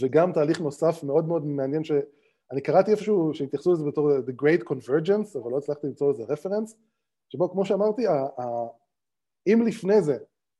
וגם 0.00 0.32
תהליך 0.32 0.60
נוסף 0.60 1.04
מאוד 1.04 1.28
מאוד 1.28 1.46
מעניין 1.46 1.84
שאני 1.84 2.60
קראתי 2.62 2.90
איפשהו 2.90 3.34
שהתייחסו 3.34 3.72
לזה 3.72 3.84
בתור 3.84 4.10
The 4.10 4.42
Great 4.42 4.64
Convergence 4.64 5.38
אבל 5.38 5.50
לא 5.50 5.58
הצלחתי 5.58 5.86
למצוא 5.86 6.12
לזה 6.12 6.22
reference 6.28 6.76
שבו 7.28 7.50
כמו 7.50 7.64
שאמרתי 7.64 8.02
אם 9.46 9.62
לפני 9.66 10.02
זה 10.02 10.18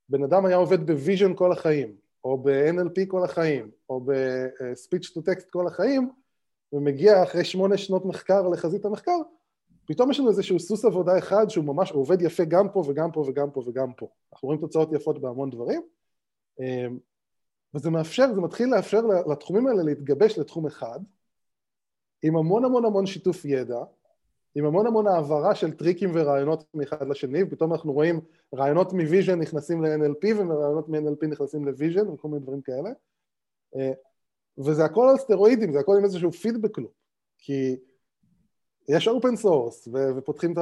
בן 0.08 0.24
אדם 0.24 0.46
היה 0.46 0.56
עובד 0.56 0.86
ב 0.86 0.93
vision 0.93 1.34
כל 1.34 1.52
החיים 1.52 1.96
או 2.24 2.38
ב-NLP 2.38 3.06
כל 3.08 3.24
החיים 3.24 3.70
או 3.88 4.00
ב-Speech 4.00 5.06
to 5.06 5.20
Text 5.20 5.50
כל 5.50 5.66
החיים 5.66 6.10
ומגיע 6.72 7.22
אחרי 7.22 7.44
שמונה 7.44 7.78
שנות 7.78 8.04
מחקר 8.04 8.48
לחזית 8.48 8.84
המחקר 8.84 9.16
פתאום 9.90 10.10
יש 10.10 10.20
לנו 10.20 10.28
איזשהו 10.28 10.60
סוס 10.60 10.84
עבודה 10.84 11.18
אחד 11.18 11.48
שהוא 11.48 11.64
ממש 11.64 11.92
עובד 11.92 12.22
יפה 12.22 12.44
גם 12.44 12.68
פה 12.72 12.84
וגם 12.88 13.12
פה 13.12 13.24
וגם 13.28 13.50
פה 13.50 13.62
וגם 13.66 13.92
פה. 13.92 14.08
אנחנו 14.32 14.46
רואים 14.46 14.60
תוצאות 14.60 14.92
יפות 14.92 15.20
בהמון 15.20 15.50
דברים, 15.50 15.82
אמ, 16.60 16.98
וזה 17.74 17.90
מאפשר, 17.90 18.34
זה 18.34 18.40
מתחיל 18.40 18.74
לאפשר 18.74 19.00
לתחומים 19.30 19.66
האלה 19.66 19.82
להתגבש 19.82 20.38
לתחום 20.38 20.66
אחד, 20.66 21.00
עם 22.22 22.36
המון 22.36 22.64
המון 22.64 22.84
המון 22.84 23.06
שיתוף 23.06 23.44
ידע, 23.44 23.78
עם 24.54 24.64
המון 24.64 24.86
המון 24.86 25.06
העברה 25.06 25.54
של 25.54 25.76
טריקים 25.76 26.10
ורעיונות 26.14 26.64
מאחד 26.74 27.08
לשני, 27.08 27.42
ופתאום 27.42 27.72
אנחנו 27.72 27.92
רואים 27.92 28.20
רעיונות 28.54 28.92
מ 28.92 28.99
vision 28.99 29.38
נכנסים 29.38 29.84
ל-NLP 29.84 30.26
ורעיונות 30.36 30.88
מ-NLP 30.88 31.26
נכנסים 31.26 31.64
ל 31.66 31.72
vision 31.72 32.08
וכל 32.08 32.28
מיני 32.28 32.40
דברים 32.40 32.60
כאלה, 32.60 32.90
אה, 33.76 33.92
וזה 34.58 34.84
הכל 34.84 35.08
על 35.10 35.16
סטרואידים, 35.16 35.72
זה 35.72 35.80
הכל 35.80 35.96
עם 35.98 36.04
איזשהו 36.04 36.32
feedback 36.32 36.78
loop, 36.78 36.92
כי 37.38 37.76
יש 38.88 39.08
open 39.08 39.36
source, 39.36 39.88
ופותחים 40.16 40.54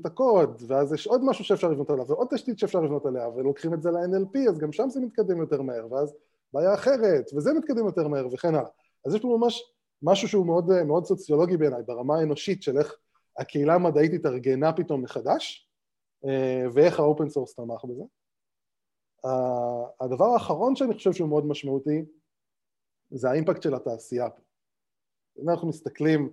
את 0.00 0.06
הקוד, 0.06 0.62
ואז 0.66 0.92
יש 0.92 1.06
עוד 1.06 1.24
משהו 1.24 1.44
שאפשר 1.44 1.68
לבנות 1.68 1.90
עליו, 1.90 2.06
ועוד 2.08 2.28
תשתית 2.30 2.58
שאפשר 2.58 2.80
לבנות 2.80 3.06
עליה, 3.06 3.28
ולוקחים 3.28 3.74
את 3.74 3.82
זה 3.82 3.90
ל-NLP, 3.90 4.48
אז 4.48 4.58
גם 4.58 4.72
שם 4.72 4.88
זה 4.88 5.00
מתקדם 5.00 5.40
יותר 5.40 5.62
מהר, 5.62 5.92
ואז 5.92 6.14
בעיה 6.52 6.74
אחרת, 6.74 7.30
וזה 7.36 7.52
מתקדם 7.52 7.86
יותר 7.86 8.08
מהר, 8.08 8.26
וכן 8.32 8.54
הלאה. 8.54 8.70
אז 9.06 9.14
יש 9.14 9.20
פה 9.20 9.36
ממש 9.40 9.72
משהו 10.02 10.28
שהוא 10.28 10.46
מאוד, 10.46 10.82
מאוד 10.82 11.04
סוציולוגי 11.04 11.56
בעיניי, 11.56 11.82
ברמה 11.86 12.18
האנושית 12.18 12.62
של 12.62 12.78
איך 12.78 12.96
הקהילה 13.38 13.74
המדעית 13.74 14.12
התארגנה 14.12 14.72
פתאום 14.72 15.02
מחדש, 15.02 15.70
אה, 16.24 16.64
ואיך 16.74 17.00
ה 17.00 17.06
open 17.06 17.28
source 17.28 17.54
תמך 17.54 17.84
בזה. 17.84 18.02
הדבר 20.00 20.24
האחרון 20.24 20.76
שאני 20.76 20.94
חושב 20.94 21.12
שהוא 21.12 21.28
מאוד 21.28 21.46
משמעותי, 21.46 22.04
זה 23.10 23.30
ה 23.30 23.35
impact 23.35 23.62
של 23.62 23.74
התעשייה 23.74 24.30
פה. 24.30 24.42
אם 25.42 25.50
אנחנו 25.50 25.68
מסתכלים 25.68 26.30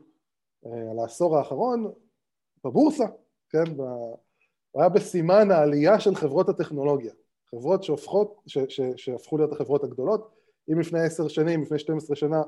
אה, 0.65 0.91
על 0.91 0.99
העשור 0.99 1.37
האחרון 1.37 1.93
בבורסה, 2.63 3.05
כן, 3.49 3.77
ב... 3.77 3.81
היה 4.75 4.89
בסימן 4.89 5.51
העלייה 5.51 5.99
של 5.99 6.15
חברות 6.15 6.49
הטכנולוגיה, 6.49 7.13
חברות 7.55 7.83
שהופכות, 7.83 8.41
ש, 8.47 8.57
ש, 8.69 8.81
שהפכו 8.95 9.37
להיות 9.37 9.51
החברות 9.51 9.83
הגדולות, 9.83 10.29
אם 10.71 10.79
לפני 10.79 10.99
עשר 10.99 11.27
שנים, 11.27 11.61
לפני 11.61 11.79
12 11.79 12.15
שנה, 12.15 12.41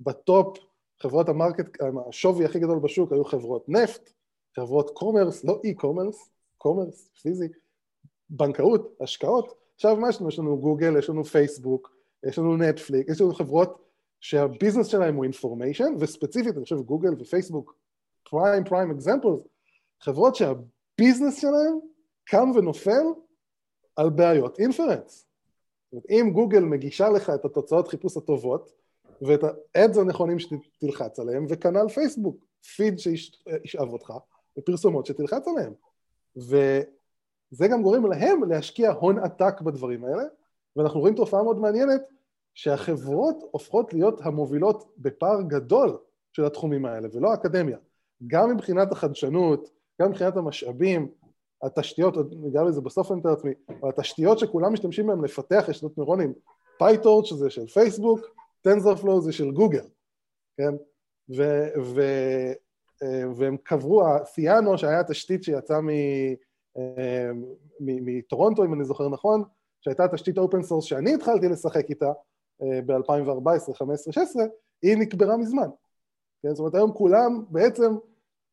ב 0.00 0.14
top 0.14 0.58
חברות 1.02 1.28
ה 1.28 1.34
market, 1.34 1.78
השווי 2.08 2.44
הכי 2.44 2.58
גדול 2.58 2.78
בשוק 2.78 3.12
היו 3.12 3.24
חברות 3.24 3.68
נפט, 3.68 4.10
חברות 4.56 4.90
commerce, 4.90 5.44
לא 5.44 5.60
e-commerce, 5.64 6.30
commerce, 6.58 7.10
פיזי, 7.22 7.48
בנקאות, 8.30 8.96
השקעות, 9.00 9.54
עכשיו 9.74 9.96
מה 9.96 10.08
יש 10.08 10.20
לנו? 10.20 10.28
יש 10.28 10.38
לנו 10.38 10.58
גוגל, 10.58 10.98
יש 10.98 11.08
לנו 11.08 11.24
פייסבוק, 11.24 11.96
יש 12.26 12.38
לנו 12.38 12.56
נטפליקס, 12.56 13.08
יש 13.08 13.20
לנו 13.20 13.34
חברות 13.34 13.82
שה 14.20 14.38
business 14.38 14.86
שלהם 14.86 15.14
הוא 15.14 15.24
information, 15.24 15.94
וספציפית 15.98 16.56
אני 16.56 16.64
חושב 16.64 16.76
גוגל 16.76 17.10
ופייסבוק, 17.18 17.76
prime 18.30 18.64
prime 18.64 18.90
examples, 18.90 19.40
חברות 20.00 20.34
שה 20.34 20.63
business 20.63 21.40
שלהם 21.40 21.78
קם 22.24 22.50
ונופל 22.54 23.06
על 23.96 24.10
בעיות 24.10 24.58
inference. 24.58 25.26
אם 26.10 26.30
גוגל 26.32 26.60
מגישה 26.60 27.08
לך 27.08 27.30
את 27.30 27.44
התוצאות 27.44 27.88
חיפוש 27.88 28.16
הטובות 28.16 28.72
ואת 29.22 29.40
ה 29.74 29.80
ads 29.80 29.96
הנכונים 29.96 30.38
שתלחץ 30.38 31.18
עליהם, 31.18 31.46
וכנ"ל 31.48 31.88
פייסבוק, 31.88 32.44
פיד 32.76 32.98
שישאב 32.98 33.92
אותך, 33.92 34.12
ופרסומות 34.58 35.06
שתלחץ 35.06 35.48
עליהם. 35.48 35.72
וזה 36.36 37.68
גם 37.68 37.82
גורם 37.82 38.06
להם 38.06 38.44
להשקיע 38.44 38.92
הון 38.92 39.18
עתק 39.18 39.60
בדברים 39.60 40.04
האלה, 40.04 40.22
ואנחנו 40.76 41.00
רואים 41.00 41.14
תופעה 41.14 41.42
מאוד 41.42 41.58
מעניינת 41.58 42.02
שהחברות 42.54 43.36
הופכות 43.50 43.94
להיות 43.94 44.20
המובילות 44.22 44.92
בפער 44.98 45.42
גדול 45.42 45.98
של 46.32 46.44
התחומים 46.44 46.86
האלה, 46.86 47.08
ולא 47.12 47.30
האקדמיה. 47.30 47.78
גם 48.26 48.50
מבחינת 48.50 48.92
החדשנות, 48.92 49.70
גם 50.02 50.10
מבחינת 50.10 50.36
המשאבים, 50.36 51.08
התשתיות, 51.62 52.14
ניגע 52.30 52.62
לזה 52.62 52.80
בסוף 52.80 53.10
אני 53.10 53.18
מתאר 53.18 53.30
לעצמי, 53.30 53.52
אבל 53.80 53.88
התשתיות 53.88 54.38
שכולם 54.38 54.72
משתמשים 54.72 55.06
בהן 55.06 55.24
לפתח 55.24 55.64
רשתות 55.68 55.98
נוירונים, 55.98 56.32
פייטורץ' 56.78 57.26
שזה 57.26 57.50
של 57.50 57.66
פייסבוק, 57.66 58.20
TensorFlow 58.60 59.20
זה 59.20 59.32
של 59.32 59.50
גוגל, 59.50 59.84
כן? 60.56 60.74
ו, 61.36 61.42
ו, 61.84 62.02
אה, 63.02 63.22
והם 63.36 63.56
קברו, 63.56 64.02
סיאנו 64.24 64.78
שהיה 64.78 65.04
תשתית 65.04 65.44
שיצאה 65.44 65.78
אה, 66.78 67.30
מטורונטו 67.80 68.64
אם 68.64 68.74
אני 68.74 68.84
זוכר 68.84 69.08
נכון, 69.08 69.42
שהייתה 69.80 70.08
תשתית 70.08 70.38
open 70.38 70.62
source 70.62 70.84
שאני 70.84 71.14
התחלתי 71.14 71.48
לשחק 71.48 71.90
איתה 71.90 72.12
ב-2014, 72.86 73.74
15, 73.74 74.12
16, 74.12 74.44
היא 74.82 74.96
נקברה 74.96 75.36
מזמן. 75.36 75.68
כן? 76.42 76.48
זאת 76.48 76.58
אומרת 76.58 76.74
היום 76.74 76.92
כולם 76.92 77.44
בעצם 77.48 77.96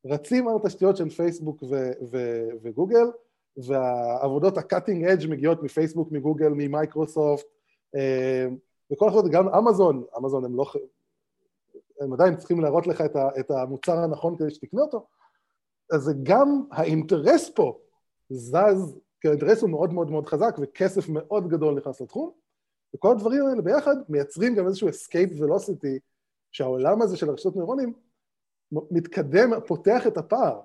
רצים 0.06 0.48
על 0.48 0.56
התשתיות 0.56 0.96
של 0.96 1.10
פייסבוק 1.10 1.62
ו- 1.62 1.92
ו- 2.10 2.48
וגוגל 2.62 3.06
והעבודות 3.56 4.58
ה 4.58 4.64
cutting 4.64 5.04
edge 5.04 5.30
מגיעות 5.30 5.62
מפייסבוק, 5.62 6.12
מגוגל, 6.12 6.48
ממייקרוסופט 6.48 7.46
אה, 7.96 8.46
וכל 8.92 9.08
החברות, 9.08 9.30
גם 9.30 9.48
אמזון, 9.48 10.04
אמזון 10.18 10.44
הם 10.44 10.56
לא, 10.56 10.64
הם 12.00 12.12
עדיין 12.12 12.36
צריכים 12.36 12.60
להראות 12.60 12.86
לך 12.86 13.00
את, 13.00 13.16
ה, 13.16 13.28
את 13.40 13.50
המוצר 13.50 13.98
הנכון 13.98 14.36
כדי 14.36 14.50
שתקנה 14.50 14.80
אותו 14.82 15.06
אז 15.92 16.02
זה 16.02 16.12
גם 16.22 16.64
האינטרס 16.70 17.50
פה 17.54 17.78
זז, 18.30 18.98
כי 19.20 19.28
האינטרס 19.28 19.62
הוא 19.62 19.70
מאוד 19.70 19.92
מאוד 19.92 20.10
מאוד 20.10 20.26
חזק 20.26 20.56
וכסף 20.60 21.08
מאוד 21.08 21.48
גדול 21.48 21.74
נכנס 21.74 22.00
לתחום 22.00 22.30
וכל 22.94 23.12
הדברים 23.12 23.46
האלה 23.46 23.62
ביחד 23.62 23.96
מייצרים 24.08 24.54
גם 24.54 24.66
איזשהו 24.66 24.88
escape 24.88 25.40
velocity 25.40 25.98
שהעולם 26.52 27.02
הזה 27.02 27.16
של 27.16 27.30
הרשתות 27.30 27.56
נוירונים 27.56 27.92
מתקדם, 28.72 29.50
פותח 29.66 30.06
את 30.06 30.16
הפער. 30.16 30.60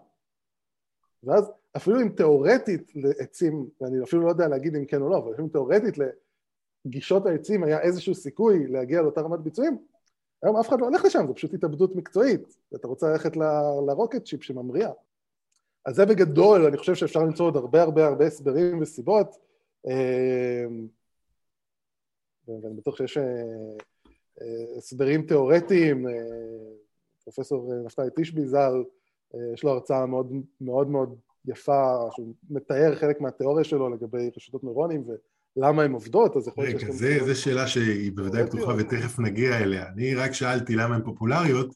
ואז 1.23 1.51
אפילו 1.77 2.01
אם 2.01 2.09
תיאורטית 2.09 2.91
לעצים, 2.95 3.69
ואני 3.81 4.03
אפילו 4.03 4.21
לא 4.21 4.29
יודע 4.29 4.47
להגיד 4.47 4.75
אם 4.75 4.85
כן 4.85 5.01
או 5.01 5.09
לא, 5.09 5.17
אבל 5.17 5.33
אפילו 5.33 5.47
תיאורטית 5.47 5.95
לגישות 6.85 7.25
העצים 7.25 7.63
היה 7.63 7.81
איזשהו 7.81 8.15
סיכוי 8.15 8.67
להגיע 8.67 9.01
לאותה 9.01 9.21
רמת 9.21 9.39
ביצועים, 9.39 9.77
היום 10.43 10.57
אף 10.57 10.69
אחד 10.69 10.79
לא 10.79 10.85
הולך 10.85 11.05
לשם, 11.05 11.27
זו 11.27 11.35
פשוט 11.35 11.53
התאבדות 11.53 11.95
מקצועית, 11.95 12.57
ואתה 12.71 12.87
רוצה 12.87 13.09
ללכת 13.09 13.37
לרוקט 13.87 14.25
צ'יפ 14.25 14.43
שממריאה. 14.43 14.91
אז 15.85 15.95
זה 15.95 16.05
בגדול, 16.05 16.65
אני 16.65 16.77
חושב 16.77 16.95
שאפשר 16.95 17.19
למצוא 17.19 17.45
עוד 17.45 17.55
הרבה 17.55 17.81
הרבה 17.81 18.07
הרבה 18.07 18.25
הסברים 18.25 18.81
וסיבות, 18.81 19.35
אמ, 19.87 20.87
ואני 22.47 22.75
בטוח 22.75 22.97
שיש 22.97 23.17
אה, 23.17 23.23
אה, 24.41 24.77
הסברים 24.77 25.27
תיאורטיים, 25.27 26.07
אה, 26.07 26.13
פרופסור 27.25 27.73
נפתלי 27.85 28.05
תשבי 28.15 28.45
ז"ל, 28.45 28.83
יש 29.53 29.63
לו 29.63 29.71
הרצאה 29.71 30.05
מאוד 30.05 30.31
מאוד 30.61 30.89
מאוד 30.89 31.15
יפה, 31.45 32.07
שהוא 32.15 32.33
מתאר 32.49 32.95
חלק 32.95 33.21
מהתיאוריה 33.21 33.63
שלו 33.63 33.89
לגבי 33.89 34.29
רשתות 34.37 34.63
נוירונים 34.63 35.03
ולמה 35.57 35.83
הן 35.83 35.91
עובדות, 35.91 36.37
אז 36.37 36.47
יכול 36.47 36.63
להיות 36.63 36.79
שיש... 36.79 37.01
רגע, 37.01 37.25
זו 37.25 37.41
שאלה 37.41 37.67
שהיא 37.67 38.11
בוודאי 38.15 38.45
פתוחה 38.45 38.73
ותכף 38.77 39.19
נגיע 39.19 39.57
אליה. 39.57 39.89
אני 39.89 40.15
רק 40.15 40.31
שאלתי 40.31 40.75
למה 40.75 40.95
הן 40.95 41.03
פופולריות, 41.03 41.75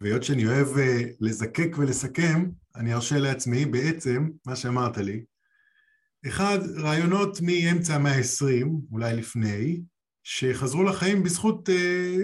והיות 0.00 0.22
שאני 0.22 0.46
אוהב 0.46 0.68
לזקק 1.20 1.76
ולסכם, 1.78 2.50
אני 2.76 2.94
ארשה 2.94 3.18
לעצמי 3.18 3.64
בעצם, 3.64 4.28
מה 4.46 4.56
שאמרת 4.56 4.98
לי, 4.98 5.24
אחד, 6.26 6.58
רעיונות 6.76 7.38
מאמצע 7.42 7.94
המאה 7.94 8.16
ה-20, 8.16 8.66
אולי 8.92 9.16
לפני, 9.16 9.80
שחזרו 10.28 10.82
לחיים 10.82 11.22
בזכות 11.22 11.70
אה, 11.70 12.16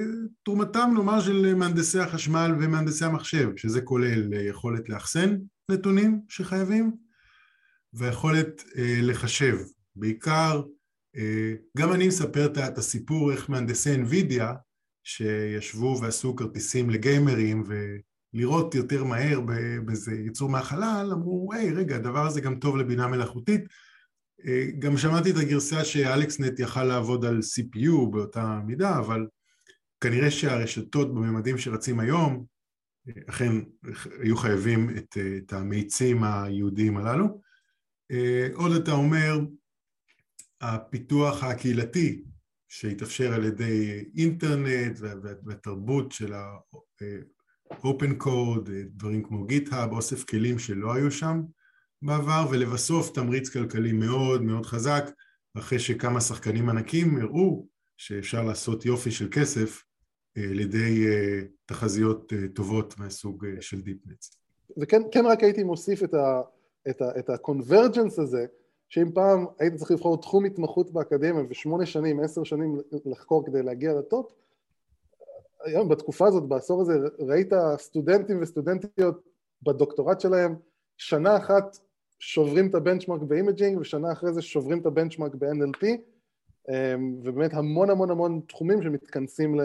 תרומתם, 0.44 0.90
נאמר, 0.94 1.20
של 1.20 1.54
מהנדסי 1.54 1.98
החשמל 1.98 2.54
ומהנדסי 2.60 3.04
המחשב, 3.04 3.48
שזה 3.56 3.80
כולל 3.80 4.34
אה, 4.34 4.42
יכולת 4.42 4.88
לאחסן 4.88 5.36
נתונים 5.68 6.20
שחייבים, 6.28 6.92
ויכולת 7.94 8.64
אה, 8.76 8.98
לחשב. 9.02 9.56
בעיקר, 9.96 10.62
אה, 11.16 11.54
גם 11.78 11.92
אני 11.92 12.08
מספר 12.08 12.46
את 12.46 12.78
הסיפור 12.78 13.32
איך 13.32 13.50
מהנדסי 13.50 13.94
NVIDIA, 13.94 14.44
שישבו 15.04 15.98
ועשו 16.02 16.36
כרטיסים 16.36 16.90
לגיימרים, 16.90 17.64
ולראות 17.66 18.74
יותר 18.74 19.04
מהר 19.04 19.40
באיזה 19.84 20.12
ייצור 20.12 20.50
מהחלל, 20.50 21.10
אמרו, 21.12 21.50
היי, 21.52 21.72
רגע, 21.72 21.96
הדבר 21.96 22.26
הזה 22.26 22.40
גם 22.40 22.58
טוב 22.58 22.76
לבינה 22.76 23.06
מלאכותית, 23.06 23.60
גם 24.78 24.96
שמעתי 24.96 25.31
את 25.31 25.37
הגרסה 25.37 25.85
שאלכסנט 25.85 26.59
יכל 26.59 26.85
לעבוד 26.85 27.24
על 27.24 27.38
CPU 27.38 28.11
באותה 28.11 28.61
מידה, 28.66 28.98
אבל 28.98 29.26
כנראה 30.00 30.31
שהרשתות 30.31 31.14
בממדים 31.14 31.59
שרצים 31.59 32.00
היום 32.00 32.44
אכן 33.28 33.52
היו 34.22 34.37
חייבים 34.37 34.90
את, 34.96 35.18
את 35.37 35.52
המאיצים 35.52 36.24
היהודיים 36.24 36.96
הללו. 36.96 37.40
אה, 38.11 38.48
עוד 38.55 38.72
אתה 38.72 38.92
אומר, 38.92 39.40
הפיתוח 40.61 41.44
הקהילתי 41.44 42.24
שהתאפשר 42.68 43.33
על 43.33 43.44
ידי 43.44 44.05
אינטרנט 44.16 44.98
והתרבות 45.44 46.12
של 46.12 46.33
ה-open 46.33 48.22
code, 48.24 48.70
דברים 48.87 49.22
כמו 49.22 49.46
GitHub, 49.46 49.92
אוסף 49.92 50.24
כלים 50.24 50.59
שלא 50.59 50.94
היו 50.94 51.11
שם, 51.11 51.42
בעבר, 52.02 52.46
ולבסוף 52.50 53.10
תמריץ 53.10 53.48
כלכלי 53.48 53.92
מאוד 53.92 54.42
מאוד 54.42 54.66
חזק, 54.66 55.04
אחרי 55.58 55.78
שכמה 55.78 56.20
שחקנים 56.20 56.68
ענקים 56.68 57.20
הראו 57.20 57.66
שאפשר 57.96 58.42
לעשות 58.42 58.84
יופי 58.84 59.10
של 59.10 59.28
כסף 59.30 59.84
אה, 60.36 60.42
על 60.42 60.60
ידי 60.60 61.06
אה, 61.06 61.40
תחזיות 61.66 62.32
אה, 62.32 62.38
טובות 62.54 62.98
מהסוג 62.98 63.46
של 63.60 63.80
דיפנץ. 63.80 64.36
וכן 64.80 65.02
כן 65.12 65.26
רק 65.26 65.42
הייתי 65.42 65.62
מוסיף 65.62 66.02
את, 66.02 66.14
ה, 66.14 66.40
את, 66.90 67.02
ה, 67.02 67.18
את 67.18 67.30
ה 67.30 67.38
convergence 67.38 68.18
הזה, 68.18 68.46
שאם 68.88 69.12
פעם 69.14 69.46
היית 69.58 69.74
צריך 69.74 69.90
לבחור 69.90 70.20
תחום 70.20 70.44
התמחות 70.44 70.92
באקדמיה 70.92 71.44
ושמונה 71.50 71.86
שנים, 71.86 72.20
עשר 72.20 72.44
שנים 72.44 72.78
לחקור 73.04 73.46
כדי 73.46 73.62
להגיע 73.62 73.94
ל 73.94 74.02
top, 74.02 74.32
היום 75.64 75.88
בתקופה 75.88 76.26
הזאת, 76.26 76.48
בעשור 76.48 76.80
הזה, 76.80 76.92
ראית 77.18 77.52
סטודנטים 77.78 78.42
וסטודנטיות 78.42 79.22
בדוקטורט 79.62 80.20
שלהם, 80.20 80.54
שנה 80.96 81.36
אחת 81.36 81.76
שוברים 82.22 82.68
את 82.68 82.74
ה 82.74 82.79
benchmark 82.79 83.22
ב 83.22 83.29
imaging 83.29 83.78
ושנה 83.78 84.12
אחרי 84.12 84.32
זה 84.32 84.42
שוברים 84.42 84.80
את 84.80 84.87
ה 84.87 84.91
benchmark 84.91 85.35
ב-NLP 85.35 85.87
אמ, 86.68 87.14
ובאמת 87.24 87.54
המון 87.54 87.90
המון 87.90 88.11
המון 88.11 88.40
תחומים 88.48 88.82
שמתכנסים 88.82 89.61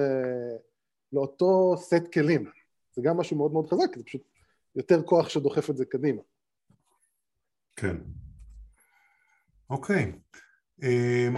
לאותו 1.13 1.75
סט 1.77 2.13
כלים 2.13 2.51
זה 2.95 3.01
גם 3.01 3.17
משהו 3.17 3.37
מאוד 3.37 3.51
מאוד 3.51 3.67
חזק, 3.67 3.97
זה 3.97 4.03
פשוט 4.03 4.21
יותר 4.75 5.01
כוח 5.03 5.29
שדוחף 5.29 5.69
את 5.69 5.77
זה 5.77 5.85
קדימה. 5.85 6.21
כן. 7.75 7.97
אוקיי. 9.69 10.11
אמ, 10.83 11.35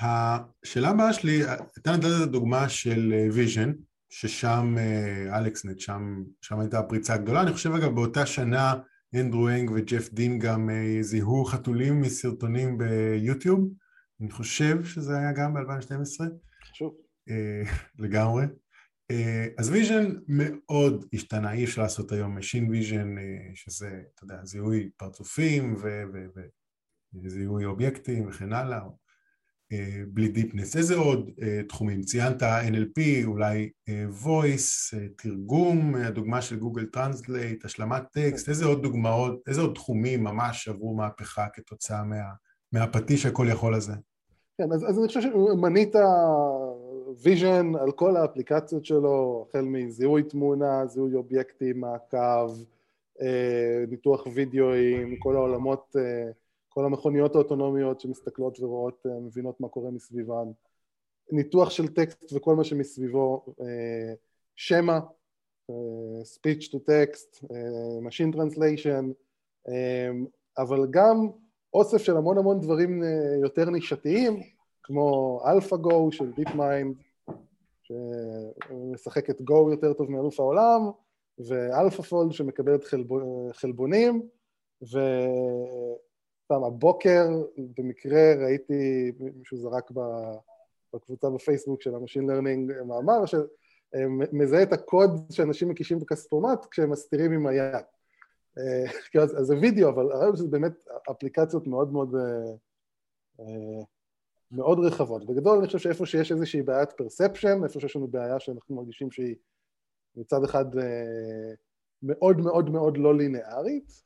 השאלה 0.00 0.88
הבאה 0.88 1.12
שלי, 1.12 1.42
אתה 1.78 1.92
נתת 1.92 2.04
את 2.04 2.28
הדוגמה 2.28 2.68
של 2.68 3.28
vision, 3.32 3.68
אה, 3.68 3.74
ששם 4.08 4.74
אה, 4.78 5.38
AlexNet, 5.38 5.80
שם, 5.80 6.22
שם 6.40 6.60
הייתה 6.60 6.78
הפריצה 6.78 7.14
הגדולה, 7.14 7.42
אני 7.42 7.52
חושב 7.52 7.72
אגב 7.72 7.94
באותה 7.94 8.26
שנה 8.26 8.74
אנדרו 9.14 9.48
אנג 9.48 9.70
וג'ף 9.70 10.12
דין 10.12 10.38
גם 10.38 10.70
אה, 10.70 11.02
זיהו 11.02 11.44
חתולים 11.44 12.00
מסרטונים 12.00 12.78
ביוטיוב, 12.78 13.68
אני 14.20 14.30
חושב 14.30 14.84
שזה 14.84 15.18
היה 15.18 15.32
גם 15.32 15.54
ב-2012. 15.54 16.24
חשוב. 16.70 16.94
אה, 17.28 17.62
לגמרי. 17.98 18.44
אה, 19.10 19.46
אז 19.58 19.70
vision 19.70 20.14
מאוד 20.28 21.04
השתנה, 21.12 21.52
אי 21.52 21.64
אפשר 21.64 21.82
לעשות 21.82 22.12
היום 22.12 22.38
Machine 22.38 22.70
Vision, 22.70 23.18
שזה, 23.54 24.02
אתה 24.14 24.24
יודע, 24.24 24.44
זיהוי 24.44 24.90
פרצופים 24.96 25.76
וזיהוי 27.14 27.64
אובייקטים 27.64 28.28
וכן 28.28 28.52
הלאה, 28.52 28.78
אה, 28.78 28.88
בלי 30.08 30.28
deep 30.28 30.49
nets. 30.49 30.76
איזה 30.76 30.96
עוד 30.96 31.30
אה, 31.42 31.60
תחומים? 31.68 32.02
ציינת 32.02 32.42
NLP, 32.42 33.00
אולי 33.24 33.70
אה, 33.88 34.04
voice, 34.24 34.96
תרגום, 35.16 35.94
הדוגמה 35.94 36.42
של 36.42 36.58
Google 36.58 36.86
Translate, 36.86 37.64
השלמת 37.64 38.02
טקסט, 38.12 38.48
איזה 38.48 38.64
עוד 38.66 38.82
דוגמאות, 38.82 39.42
איזה 39.48 39.60
עוד 39.60 39.74
תחומים 39.74 40.24
ממש 40.24 40.68
עברו 40.68 40.94
מהפכה 40.94 41.46
כתוצאה 41.52 42.04
מה, 42.04 42.16
מהפטיש 42.72 43.26
הכל 43.26 43.46
יכול 43.50 43.74
הזה? 43.74 43.92
כן, 44.58 44.72
אז, 44.72 44.84
אז 44.88 44.98
אני 44.98 45.06
חושב 45.06 45.20
שמנית 45.20 45.94
vision 47.22 47.72
על 47.80 47.92
כל 47.92 48.16
האפליקציות 48.16 48.84
שלו, 48.84 49.46
החל 49.48 49.62
מזיהוי 49.64 50.22
תמונה, 50.22 50.86
זיהוי 50.86 51.14
אובייקטים, 51.14 51.80
מעקב, 51.80 52.52
ניתוח 53.88 54.26
וידאוים, 54.34 55.16
כל 55.16 55.36
העולמות 55.36 55.96
כל 56.72 56.84
המכוניות 56.84 57.34
האוטונומיות 57.34 58.00
שמסתכלות 58.00 58.60
ורואות, 58.60 59.06
אה, 59.06 59.20
מבינות 59.20 59.60
מה 59.60 59.68
קורה 59.68 59.90
מסביבן, 59.90 60.48
ניתוח 61.32 61.70
של 61.70 61.88
טקסט 61.88 62.32
וכל 62.32 62.54
מה 62.54 62.64
שמסביבו, 62.64 63.44
אה, 63.60 64.14
שמע, 64.56 64.98
אה, 65.70 65.74
speech 66.22 66.62
to 66.62 66.76
text, 66.76 67.44
machine 68.06 68.36
translation, 68.36 69.04
אבל 70.58 70.86
גם 70.90 71.28
אוסף 71.74 71.98
של 71.98 72.16
המון 72.16 72.38
המון 72.38 72.60
דברים 72.60 73.02
יותר 73.42 73.70
נישתיים, 73.70 74.40
כמו 74.82 75.40
AlphaGo 75.44 76.12
של 76.12 76.32
DeepMind, 76.32 77.02
שמשחק 77.82 79.30
את 79.30 79.40
Go 79.40 79.70
יותר 79.70 79.92
טוב 79.92 80.10
מאלוף 80.10 80.40
העולם, 80.40 80.90
ו 81.38 82.02
AlphaFold 82.02 82.32
שמקבלת 82.32 82.84
חלבו, 82.84 83.48
חלבונים, 83.52 84.28
וסתם 86.50 86.64
הבוקר 86.64 87.28
במקרה 87.78 88.34
ראיתי, 88.44 89.12
מישהו 89.18 89.56
זרק 89.56 89.90
בקבוצה 90.94 91.30
בפייסבוק 91.30 91.82
של 91.82 91.94
ה 91.94 91.99
machine 91.99 92.30
learning 92.30 92.72
מאמר, 92.86 93.24
שמזהה 93.26 94.62
את 94.62 94.72
הקוד 94.72 95.10
שאנשים 95.30 95.68
מקישים 95.68 95.98
בכספומט 95.98 96.66
כשהם 96.70 96.90
מסתירים 96.90 97.32
עם 97.32 97.46
היד. 97.46 97.84
אה, 98.58 99.22
אז 99.22 99.46
זה 99.46 99.54
וידאו, 99.56 99.88
אבל 99.88 100.12
הרעיון 100.12 100.36
שזה 100.36 100.48
באמת 100.48 100.72
אפליקציות 101.10 101.66
מאוד 101.66 101.92
מאוד 101.92 102.14
אה, 102.14 102.52
אה, 103.40 103.84
מאוד 104.50 104.78
רחבות. 104.78 105.26
בגדול 105.26 105.58
אני 105.58 105.66
חושב 105.66 105.78
שאיפה 105.78 106.06
שיש 106.06 106.32
איזושהי 106.32 106.62
בעיית 106.62 106.92
פרספשן, 106.92 107.64
איפה 107.64 107.80
שיש 107.80 107.96
לנו 107.96 108.08
בעיה 108.08 108.40
שאנחנו 108.40 108.76
מרגישים 108.76 109.10
שהיא 109.10 109.36
מצד 110.16 110.44
אחד 110.44 110.64
מאוד 112.02 112.40
מאוד 112.40 112.70
מאוד 112.70 112.96
לא 112.96 113.16
לינארית, 113.16 114.02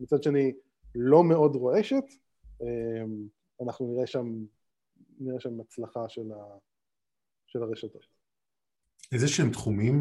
מצד 0.00 0.22
שני 0.22 0.52
לא 1.00 1.24
מאוד 1.24 1.56
רועשת, 1.56 2.04
אנחנו 3.62 3.92
נראה 3.92 4.06
שם, 4.06 4.26
נראה 5.18 5.40
שם 5.40 5.60
הצלחה 5.60 6.08
של, 6.08 6.32
ה, 6.32 6.58
של 7.46 7.62
הרשתות. 7.62 8.06
איזה 9.12 9.28
שהם 9.28 9.50
תחומים 9.50 10.00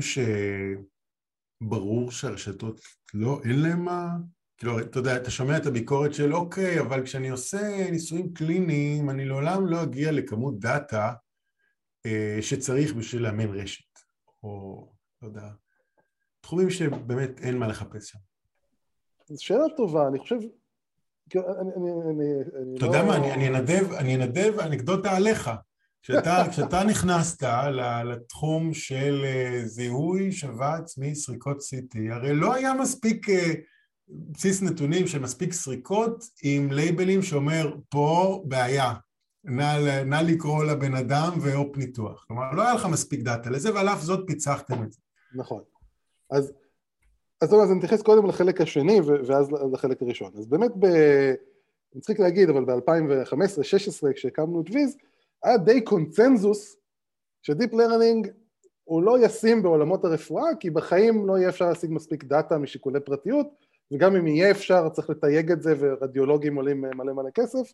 שברור 1.62 2.12
שהרשתות 2.12 2.82
לא, 3.14 3.40
אין 3.44 3.60
להם 3.60 3.86
מה... 3.86 4.08
כאילו, 4.58 4.80
אתה 4.80 5.00
יודע, 5.00 5.18
אתה 5.18 5.32
שומע 5.32 5.58
את 5.58 5.66
הביקורת 5.66 6.14
של 6.14 6.34
אוקיי, 6.34 6.80
אבל 6.80 7.06
כשאני 7.06 7.30
עושה 7.30 7.92
ניסויים 7.92 8.34
קליניים, 8.34 9.10
אני 9.10 9.26
לעולם 9.26 9.68
לא 9.68 9.84
אגיע 9.84 10.12
לכמות 10.12 10.60
דאטה 10.60 11.14
אה, 12.06 12.38
שצריך 12.42 12.94
בשביל 12.94 13.24
לאמן 13.24 13.60
רשת, 13.60 14.00
או 14.44 14.88
לא 15.22 15.28
יודע, 15.28 15.50
תחומים 16.42 16.70
שבאמת 16.70 17.40
אין 17.40 17.58
מה 17.58 17.68
לחפש 17.68 18.10
שם. 18.10 18.20
זו 19.30 19.44
שאלה 19.44 19.64
טובה, 19.78 20.08
אני 20.08 20.20
חושב... 20.20 20.36
אתה 22.78 22.86
יודע 22.86 23.04
מה, 23.04 23.18
אני 23.98 24.16
אנדב 24.16 24.60
אנקדוטה 24.60 25.16
עליך. 25.16 25.52
כשאתה, 26.02 26.84
נכנסת 26.90 27.44
לתחום 28.06 28.74
של 28.74 29.22
אה, 29.26 29.62
זיהוי 29.66 30.32
שבץ 30.32 30.98
מסריקות 30.98 31.58
CT, 31.58 32.14
הרי 32.14 32.34
לא 32.34 32.54
היה 32.54 32.74
מספיק 32.74 33.30
אה, 33.30 33.54
בסיס 34.10 34.62
נתונים 34.62 35.08
של 35.08 35.20
מספיק 35.20 35.54
סריקות 35.54 36.24
עם 36.44 36.72
לייבלים 36.72 37.22
שאומר 37.22 37.76
פה 37.90 38.44
בעיה, 38.48 38.94
נא, 39.44 40.04
נא 40.04 40.16
לקרוא 40.16 40.64
לבן 40.64 40.96
אדם 40.96 41.38
ואופ 41.42 41.78
ניתוח. 41.78 42.26
כלומר, 42.28 42.52
לא 42.52 42.62
היה 42.62 42.74
לך 42.74 42.86
מספיק 42.86 43.22
דאטה 43.22 43.50
לזה, 43.50 43.74
ועל 43.74 43.90
אף 43.90 44.02
זאת 44.02 44.24
פיצחתם 44.28 44.84
את 44.84 44.92
זה. 44.92 45.00
נכון. 45.36 45.62
אז, 46.32 46.54
אז, 47.42 47.54
אז 47.54 47.72
אני 47.72 47.80
אתייחס 47.80 48.02
קודם 48.02 48.26
לחלק 48.26 48.62
השני 48.62 49.02
ואז 49.02 49.52
לחלק 49.74 50.02
הראשון. 50.02 50.32
אז 50.38 50.48
באמת, 50.48 50.72
ב... 50.80 50.86
אני 51.94 52.02
צריך 52.02 52.20
להגיד, 52.20 52.50
אבל 52.50 52.66
ב-2015-2016 52.66 54.14
כשהקמנו 54.14 54.62
את 54.62 54.66
Viz, 54.72 54.98
היה 55.44 55.58
די 55.58 55.82
קונצנזוס 55.82 56.78
ש 57.42 57.53
deep 57.53 57.74
learning 57.74 58.28
הוא 58.84 59.04
לא 59.04 59.26
ישים 59.26 59.64
בעולמות 59.64 60.06
הרפואה, 60.06 60.56
כי 60.60 60.70
בחיים 60.70 61.28
לא 61.28 61.38
יהיה 61.38 61.50
אפשר 61.50 61.70
להשיג 61.70 61.92
מספיק 61.92 62.24
דאטה 62.24 62.58
משיקולי 62.58 63.00
פרטיות, 63.00 63.48
וגם 63.92 64.16
אם 64.16 64.28
יהיה 64.28 64.52
אפשר 64.52 64.90
צריך 64.90 65.10
לתייג 65.10 65.52
את 65.52 65.62
זה 65.62 65.74
ורדיולוגים 65.80 66.56
עולים 66.56 66.82
מלא 66.82 67.14
מלא 67.14 67.30
כסף, 67.30 67.74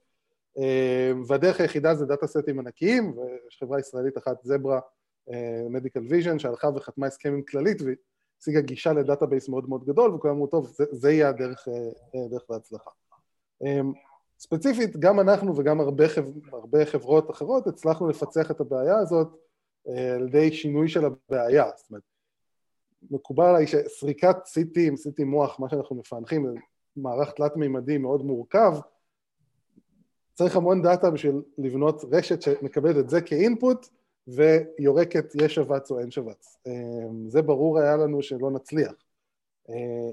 והדרך 1.27 1.61
היחידה 1.61 1.95
זה 1.95 2.05
data 2.05 2.27
set 2.27 2.47
ים 2.47 2.59
ענקיים, 2.59 3.17
ויש 3.17 3.57
חברה 3.59 3.79
ישראלית 3.79 4.17
אחת, 4.17 4.43
Zebra 4.43 4.79
Medical 5.69 6.03
Vision, 6.09 6.39
שהלכה 6.39 6.69
וחתמה 6.75 7.07
הסכם 7.07 7.33
עם 7.33 7.41
כללית 7.41 7.81
והשיגה 8.43 8.61
גישה 8.61 8.93
ל 8.93 9.00
database 9.00 9.49
מאוד 9.49 9.69
מאוד 9.69 9.85
גדול, 9.85 10.15
וכולם 10.15 10.33
אמרו, 10.33 10.47
טוב, 10.47 10.67
זה, 10.67 10.85
זה 10.91 11.11
יהיה 11.11 11.29
הדרך 11.29 11.67
הדרך 12.13 12.43
להצלחה. 12.49 12.91
ספציפית, 14.39 14.97
גם 14.97 15.19
אנחנו 15.19 15.57
וגם 15.57 15.79
הרבה, 15.79 16.09
חבר, 16.09 16.29
הרבה 16.51 16.85
חברות 16.85 17.31
אחרות 17.31 17.67
הצלחנו 17.67 18.07
לפצח 18.07 18.51
את 18.51 18.59
הבעיה 18.59 18.97
הזאת 18.97 19.27
אה, 19.87 20.13
על 20.15 20.27
ידי 20.27 20.51
שינוי 20.51 20.89
של 20.89 21.05
הבעיה. 21.05 21.65
זאת 21.75 21.89
אומרת, 21.89 22.03
מקובל 23.11 23.45
עליי 23.45 23.67
שסריקת 23.67 24.35
CT 24.35 24.79
עם 24.79 24.93
CT 24.93 25.23
מוח, 25.25 25.59
מה 25.59 25.69
שאנחנו 25.69 25.95
מפענחים, 25.95 26.55
מערך 26.95 27.31
תלת-מימדי 27.31 27.97
מאוד 27.97 28.25
מורכב, 28.25 28.73
צריך 30.33 30.55
המון 30.55 30.81
דאטה 30.81 31.09
בשביל 31.09 31.41
לבנות 31.57 32.03
רשת 32.11 32.41
שמקבלת 32.41 32.97
את 32.97 33.09
זה 33.09 33.21
כאינפוט 33.21 33.87
ויורקת 34.27 35.35
יש 35.41 35.55
שבץ 35.55 35.91
או 35.91 35.99
אין 35.99 36.11
שבץ. 36.11 36.57
אה, 36.67 36.71
זה 37.27 37.41
ברור 37.41 37.79
היה 37.79 37.97
לנו 37.97 38.21
שלא 38.21 38.51
נצליח. 38.51 38.93
אה, 39.69 40.11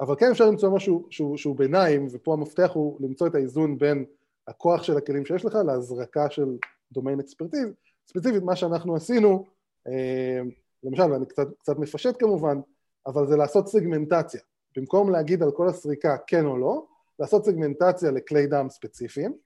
אבל 0.00 0.14
כן 0.18 0.30
אפשר 0.30 0.46
למצוא 0.46 0.70
משהו 0.70 1.06
שהוא, 1.10 1.36
שהוא 1.36 1.56
ביניים, 1.56 2.06
ופה 2.12 2.32
המפתח 2.32 2.70
הוא 2.74 2.98
למצוא 3.00 3.26
את 3.26 3.34
האיזון 3.34 3.78
בין 3.78 4.04
הכוח 4.48 4.82
של 4.82 4.96
הכלים 4.96 5.26
שיש 5.26 5.44
לך 5.44 5.54
להזרקה 5.66 6.30
של 6.30 6.56
דומיין 6.92 7.20
אקספרטיז. 7.20 7.68
ספציפית 8.08 8.42
מה 8.42 8.56
שאנחנו 8.56 8.96
עשינו, 8.96 9.44
אה, 9.88 10.40
למשל, 10.82 11.12
ואני 11.12 11.26
קצת, 11.26 11.48
קצת 11.58 11.78
מפשט 11.78 12.14
כמובן, 12.18 12.60
אבל 13.06 13.26
זה 13.26 13.36
לעשות 13.36 13.68
סגמנטציה. 13.68 14.40
במקום 14.76 15.10
להגיד 15.10 15.42
על 15.42 15.50
כל 15.50 15.68
הסריקה 15.68 16.16
כן 16.26 16.46
או 16.46 16.58
לא, 16.58 16.86
לעשות 17.18 17.44
סגמנטציה 17.44 18.10
לכלי 18.10 18.46
דם 18.46 18.66
ספציפיים, 18.68 19.36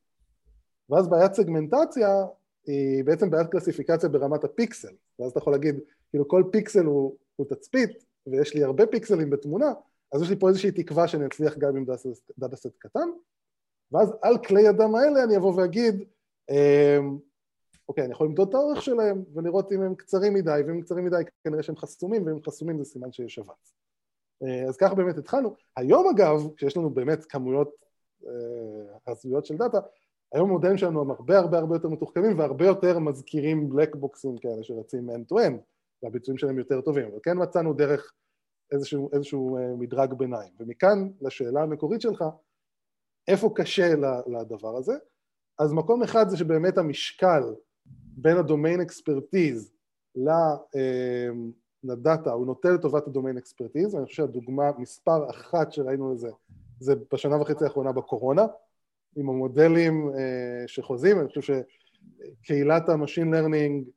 ואז 0.91 1.09
בעיית 1.09 1.35
סגמנטציה 1.35 2.09
היא 2.67 3.05
בעצם 3.05 3.31
בעיית 3.31 3.49
קלסיפיקציה 3.51 4.09
ברמת 4.09 4.45
הפיקסל, 4.45 4.93
ואז 5.19 5.31
אתה 5.31 5.39
יכול 5.39 5.53
להגיד, 5.53 5.81
כאילו 6.11 6.29
כל 6.29 6.45
פיקסל 6.53 6.85
הוא, 6.85 7.17
הוא 7.37 7.47
תצפית, 7.47 8.05
ויש 8.27 8.55
לי 8.55 8.65
הרבה 8.65 8.87
פיקסלים 8.87 9.31
בתמונה, 9.31 9.73
אז 10.13 10.23
יש 10.23 10.31
לי 10.31 10.37
פה 10.37 10.49
איזושהי 10.49 10.73
תקווה 10.73 11.09
שאני 11.09 11.27
אצליח 11.27 11.59
גם 11.59 11.77
עם 11.77 11.85
דאטה 12.39 12.57
סט 12.57 12.77
קטן, 12.79 13.09
ואז 13.93 14.13
על 14.23 14.39
כלי 14.39 14.69
הדם 14.69 14.95
האלה 14.95 15.25
אני 15.25 15.37
אבוא 15.37 15.55
ואגיד, 15.57 16.05
אמ, 16.51 17.19
אוקיי, 17.89 18.05
אני 18.05 18.13
יכול 18.13 18.27
למדוד 18.27 18.49
את 18.49 18.55
האורך 18.55 18.83
שלהם 18.83 19.25
ולראות 19.35 19.73
אם 19.73 19.83
הם 19.83 19.95
קצרים 19.95 20.35
מדי, 20.35 20.61
ואם 20.67 20.75
הם 20.75 20.81
קצרים 20.81 21.05
מדי 21.05 21.23
כנראה 21.45 21.63
שהם 21.63 21.77
חסומים, 21.77 22.23
ואם 22.27 22.33
הם 22.33 22.43
חסומים 22.43 22.79
זה 22.79 22.85
סימן 22.85 23.13
שיש 23.13 23.35
שבץ. 23.35 23.75
אה, 24.43 24.69
אז 24.69 24.77
ככה 24.77 24.95
באמת 24.95 25.19
התחלנו. 25.19 25.55
היום 25.77 26.09
אגב, 26.09 26.55
כשיש 26.57 26.77
לנו 26.77 26.91
באמת 26.91 27.25
כמויות 27.25 27.75
אה, 28.27 29.13
הזויות 29.13 29.47
של 29.47 29.57
דאטה, 29.57 29.79
היום 30.35 30.51
המודלים 30.51 30.77
שלנו 30.77 31.01
הם 31.01 31.11
הרבה 31.11 31.39
הרבה 31.39 31.59
הרבה 31.59 31.77
יותר 31.77 31.89
מתוחכמים 31.89 32.39
והרבה 32.39 32.67
יותר 32.67 32.99
מזכירים 32.99 33.71
black 33.71 33.97
box 33.97 34.22
ים 34.22 34.39
כאלה 34.39 34.63
שרצים 34.63 35.11
end-to-end, 35.11 35.55
והביצועים 36.03 36.39
שלהם 36.39 36.59
יותר 36.59 36.81
טובים, 36.81 37.07
אבל 37.07 37.19
כן 37.23 37.43
מצאנו 37.43 37.73
דרך 37.75 38.13
איזשהו, 38.73 39.11
איזשהו 39.13 39.57
אה, 39.57 39.77
מדרג 39.79 40.15
ביניים. 40.15 40.53
ומכאן 40.61 41.09
לשאלה 41.21 41.63
המקורית 41.63 42.01
שלך, 42.01 42.25
איפה 43.29 43.51
קשה 43.55 43.95
לדבר 44.27 44.77
הזה? 44.77 44.93
אז 45.59 45.73
מקום 45.73 46.03
אחד 46.03 46.29
זה 46.29 46.37
שבאמת 46.37 46.79
המשקל 46.79 47.43
בין 48.17 48.37
ה 48.37 48.43
domain 48.43 48.81
expertise 48.81 49.73
אה, 50.29 51.29
לדאטה 51.85 52.33
הוא 52.33 52.47
נוטה 52.47 52.71
לטובת 52.71 53.07
ה 53.07 53.11
domain 53.11 53.37
expertise, 53.37 53.95
אני 53.95 54.05
חושב 54.05 54.17
שהדוגמה 54.17 54.71
מספר 54.79 55.31
אחת 55.31 55.73
שראינו 55.73 56.15
לזה 56.15 56.31
זה 56.81 56.95
בשנה 57.13 57.41
וחצי 57.41 57.65
האחרונה 57.65 57.93
בקורונה, 57.93 58.47
עם 59.17 59.29
המודלים 59.29 60.09
אה, 60.09 60.65
שחוזים, 60.67 61.21
אני 61.21 61.29
חושב 61.29 61.63
שקהילת 62.43 62.89
ה 62.89 62.94
machine 62.94 63.35
learning 63.35 63.89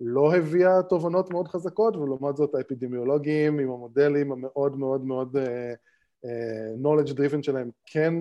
לא 0.00 0.34
הביאה 0.34 0.82
תובנות 0.82 1.30
מאוד 1.30 1.48
חזקות, 1.48 1.96
ולעומת 1.96 2.36
זאת 2.36 2.54
האפידמיולוגים 2.54 3.58
עם 3.58 3.70
המודלים 3.70 4.32
המאוד 4.32 4.78
מאוד 4.78 5.04
מאוד 5.04 5.36
אה, 5.36 5.40
אה, 6.24 6.82
knowledge 6.82 7.12
driven 7.12 7.42
שלהם 7.42 7.70
כן 7.86 8.14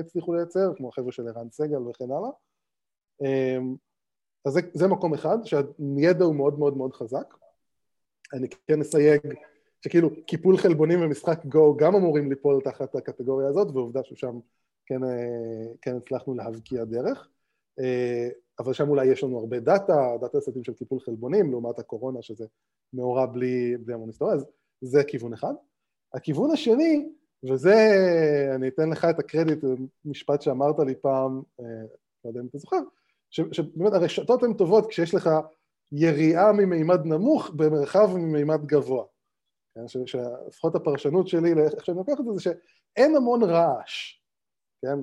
הצליחו 0.00 0.34
לייצר, 0.34 0.72
כמו 0.76 0.88
החבר'ה 0.88 1.12
של 1.12 1.28
ערן 1.28 1.50
סגל 1.50 1.88
וכן 1.88 2.04
הלאה. 2.04 2.30
אז 4.44 4.52
זה, 4.52 4.60
זה 4.72 4.88
מקום 4.88 5.14
אחד, 5.14 5.38
שהידע 5.44 6.24
הוא 6.24 6.34
מאוד 6.34 6.58
מאוד 6.58 6.76
מאוד 6.76 6.92
חזק. 6.92 7.34
אני 8.32 8.48
כן 8.68 8.80
אסייג 8.80 9.20
שכאילו 9.84 10.10
קיפול 10.26 10.56
חלבונים 10.56 11.00
ומשחק 11.00 11.46
Go 11.46 11.76
גם 11.76 11.94
אמורים 11.94 12.30
ליפול 12.30 12.60
תחת 12.64 12.94
הקטגוריה 12.94 13.48
הזאת, 13.48 13.68
ועובדה 13.74 14.00
ששם 14.04 14.38
כן, 14.92 15.00
כן 15.82 15.96
הצלחנו 15.96 16.34
להבקיע 16.34 16.84
דרך. 16.84 17.28
אבל 18.58 18.72
שם 18.72 18.88
אולי 18.88 19.06
יש 19.06 19.24
לנו 19.24 19.38
הרבה 19.38 19.60
דאטה, 19.60 20.16
data 20.20 20.40
set 20.40 20.54
ים 20.54 20.64
של 20.64 20.74
קיפול 20.74 21.00
חלבונים, 21.00 21.50
לעומת 21.50 21.78
הקורונה 21.78 22.22
שזה 22.22 22.46
מאורע 22.92 23.26
בלי, 23.26 23.76
בלי 23.76 23.94
המון 23.94 24.08
היסטוריה, 24.08 24.34
אז 24.34 24.46
זה 24.80 25.04
כיוון 25.04 25.32
אחד. 25.32 25.54
הכיוון 26.14 26.50
השני, 26.50 27.08
וזה, 27.50 27.74
אני 28.54 28.68
אתן 28.68 28.90
לך 28.90 29.04
את 29.04 29.18
הקרדיט, 29.18 29.64
משפט 30.04 30.42
שאמרת 30.42 30.78
לי 30.78 30.94
פעם, 30.94 31.42
אה, 31.60 31.64
לא 32.24 32.30
יודע 32.30 32.40
אם 32.40 32.46
אתה 32.46 32.58
זוכר, 32.58 32.80
שבאמת 33.30 33.92
הרשתות 33.92 34.42
הן 34.42 34.54
טובות 34.54 34.86
כשיש 34.86 35.14
לך 35.14 35.30
יריעה 35.92 36.52
ממימד 36.52 37.04
נמוך 37.04 37.50
במרחב 37.56 38.16
ממימד 38.16 38.66
גבוה. 38.66 39.04
כן, 39.74 39.88
שלפחות 40.06 40.74
הפרשנות 40.74 41.28
שלי 41.28 41.54
לאיך 41.54 41.84
שאני 41.84 41.96
לוקח 41.96 42.20
את 42.20 42.24
זה, 42.24 42.32
זה 42.32 42.40
שאין 42.40 43.16
המון 43.16 43.42
רעש, 43.42 44.21
כן? 44.82 44.98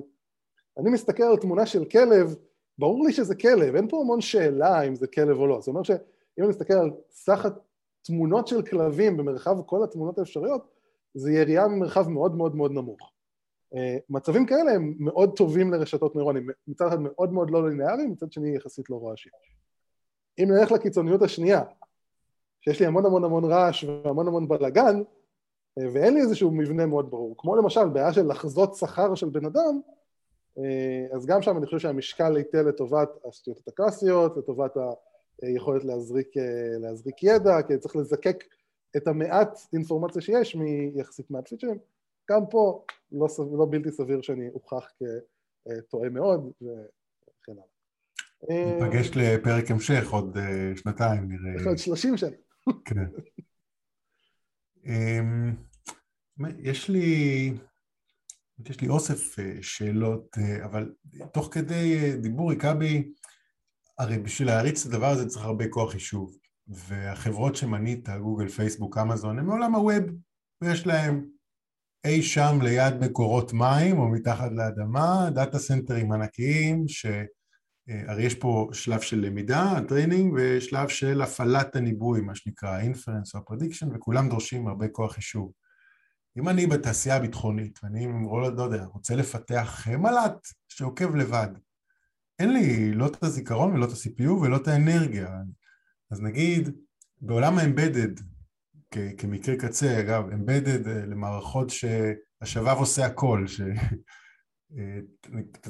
אני 0.78 0.90
מסתכל 0.90 1.22
על 1.22 1.36
תמונה 1.36 1.66
של 1.66 1.84
כלב, 1.84 2.34
ברור 2.78 3.04
לי 3.04 3.12
שזה 3.12 3.34
כלב, 3.34 3.74
אין 3.74 3.88
פה 3.88 4.00
המון 4.00 4.20
שאלה 4.20 4.82
אם 4.82 4.94
זה 4.94 5.06
כלב 5.06 5.38
או 5.38 5.46
לא. 5.46 5.60
זאת 5.60 5.68
אומרת 5.68 5.84
שאם 5.84 5.98
אני 6.38 6.48
מסתכל 6.48 6.74
על 6.74 6.90
סך 7.10 7.46
תמונות 8.02 8.48
של 8.48 8.62
כלבים 8.62 9.16
במרחב 9.16 9.56
כל 9.66 9.84
התמונות 9.84 10.18
האפשריות, 10.18 10.66
זה 11.14 11.32
יריעה 11.32 11.68
ממרחב 11.68 12.08
מאוד 12.08 12.34
מאוד 12.34 12.56
מאוד 12.56 12.72
נמוך. 12.72 13.12
אה, 13.74 13.96
מצבים 14.10 14.46
כאלה 14.46 14.72
הם 14.72 14.94
מאוד 14.98 15.36
טובים 15.36 15.72
לרשתות 15.72 16.14
נוירונים, 16.14 16.48
מצד 16.68 16.86
אחד 16.86 17.00
מאוד 17.00 17.32
מאוד 17.32 17.50
לא 17.50 17.68
לינאריים, 17.68 18.10
מצד 18.10 18.32
שני 18.32 18.56
יחסית 18.56 18.90
לא 18.90 18.96
רועשים. 18.96 19.32
אם 20.38 20.48
נלך 20.50 20.72
לקיצוניות 20.72 21.22
השנייה, 21.22 21.62
שיש 22.60 22.80
לי 22.80 22.86
המון 22.86 23.06
המון 23.06 23.24
המון 23.24 23.44
רעש 23.44 23.84
והמון 23.84 24.28
המון 24.28 24.48
בלאגן, 24.48 25.02
ואין 25.92 26.14
לי 26.14 26.20
איזשהו 26.20 26.50
מבנה 26.50 26.86
מאוד 26.86 27.10
ברור, 27.10 27.34
כמו 27.38 27.56
למשל 27.56 27.88
בעיה 27.88 28.12
של 28.12 28.26
לחזות 28.26 28.74
שכר 28.74 29.14
של 29.14 29.28
בן 29.28 29.44
אדם, 29.44 29.80
אה, 30.58 31.16
אז 31.16 31.26
גם 31.26 31.42
שם 31.42 31.56
אני 31.56 31.66
חושב 31.66 31.78
שהמשקל 31.78 32.36
היטל 32.36 32.62
לטובת 32.62 33.08
השטויות 33.28 33.68
הקלאסיות, 33.68 34.36
לטובת 34.36 34.76
היכולת 35.42 35.84
להזריק, 35.84 36.28
להזריק 36.80 37.22
ידע, 37.22 37.62
כי 37.68 37.78
צריך 37.78 37.96
לזקק 37.96 38.44
את 38.96 39.08
המעט 39.08 39.58
אינפורמציה 39.72 40.22
שיש 40.22 40.56
מיחסית 40.56 41.30
מעט 41.30 41.48
פיצ'רים, 41.48 41.78
גם 42.30 42.46
פה 42.50 42.84
לא, 43.12 43.28
סביר, 43.28 43.58
לא 43.58 43.66
בלתי 43.70 43.90
סביר 43.90 44.20
שאני 44.20 44.48
אוכח 44.54 44.88
כטועה 45.88 46.08
מאוד 46.08 46.50
וכן 46.62 47.52
הלאה. 47.52 47.64
ניפגש 48.48 49.10
לפרק 49.16 49.70
המשך 49.70 50.10
עוד 50.10 50.36
אה, 50.36 50.72
שנתיים 50.76 51.28
נראה. 51.28 51.68
עוד 51.68 51.78
שלושים 51.78 52.16
שנה. 52.16 52.36
כן. 52.84 53.04
יש 56.58 56.88
לי, 56.88 57.52
יש 58.68 58.80
לי 58.80 58.88
אוסף 58.88 59.38
אה, 59.38 59.56
שאלות, 59.60 60.38
אה, 60.38 60.64
אבל 60.64 60.92
תוך 61.32 61.48
כדי 61.52 62.16
דיבור 62.16 62.50
היכה 62.50 62.74
בי, 62.74 63.12
הרי 63.98 64.18
בשביל 64.18 64.48
להריץ 64.48 64.86
את 64.86 64.92
הדבר 64.92 65.06
הזה 65.06 65.28
צריך 65.28 65.44
הרבה 65.44 65.68
כוח 65.68 65.92
חישוב, 65.92 66.36
והחברות 66.68 67.56
שמנית, 67.56 68.08
גוגל, 68.08 68.48
פייסבוק, 68.48 68.98
אמזון, 68.98 69.38
הם 69.38 69.46
מעולם 69.46 69.74
הווב, 69.74 70.04
ויש 70.62 70.86
להם 70.86 71.26
אי 72.04 72.22
שם 72.22 72.58
ליד 72.62 72.94
מקורות 72.94 73.52
מים 73.52 73.98
או 73.98 74.08
מתחת 74.08 74.50
לאדמה, 74.52 75.30
data 75.34 75.58
center 75.58 75.99
ים 75.99 76.12
ענקיים, 76.12 76.84
שהרי 76.88 78.22
יש 78.22 78.34
פה 78.34 78.68
שלב 78.72 79.00
של 79.00 79.20
למידה, 79.20 79.74
training, 79.88 80.34
ושלב 80.36 80.88
של 80.88 81.22
הפעלת 81.22 81.76
הניבוי, 81.76 82.20
מה 82.20 82.34
שנקרא 82.34 82.80
inference 82.80 83.34
או 83.34 83.40
ה 83.40 83.44
prediction, 83.44 83.88
וכולם 83.94 84.28
דורשים 84.28 84.68
הרבה 84.68 84.88
כוח 84.88 85.12
חישוב. 85.12 85.52
אם 86.38 86.48
אני 86.48 86.66
בתעשייה 86.66 87.16
הביטחונית, 87.16 87.78
ואני 87.82 88.06
לא 88.56 88.62
יודע, 88.62 88.84
רוצה 88.84 89.16
לפתח 89.16 89.86
מל"ט 89.88 90.48
שעוקב 90.68 91.14
לבד, 91.14 91.48
אין 92.38 92.52
לי 92.52 92.94
לא 92.94 93.06
את 93.06 93.22
הזיכרון 93.22 93.72
ולא 93.72 93.84
את 93.84 93.90
ה-CPU 93.90 94.30
ולא 94.30 94.56
את 94.56 94.68
האנרגיה. 94.68 95.28
אז 96.10 96.20
נגיד, 96.22 96.68
בעולם 97.20 97.58
האמבדד, 97.58 98.20
כמקרה 99.18 99.56
קצה, 99.56 100.00
אגב, 100.00 100.30
אמבדד 100.32 100.88
אה, 100.88 101.06
למערכות 101.06 101.70
שהשבב 101.70 102.76
עושה 102.78 103.06
הכל, 103.06 103.46
שאתה 103.46 103.70
אה, 104.78 105.00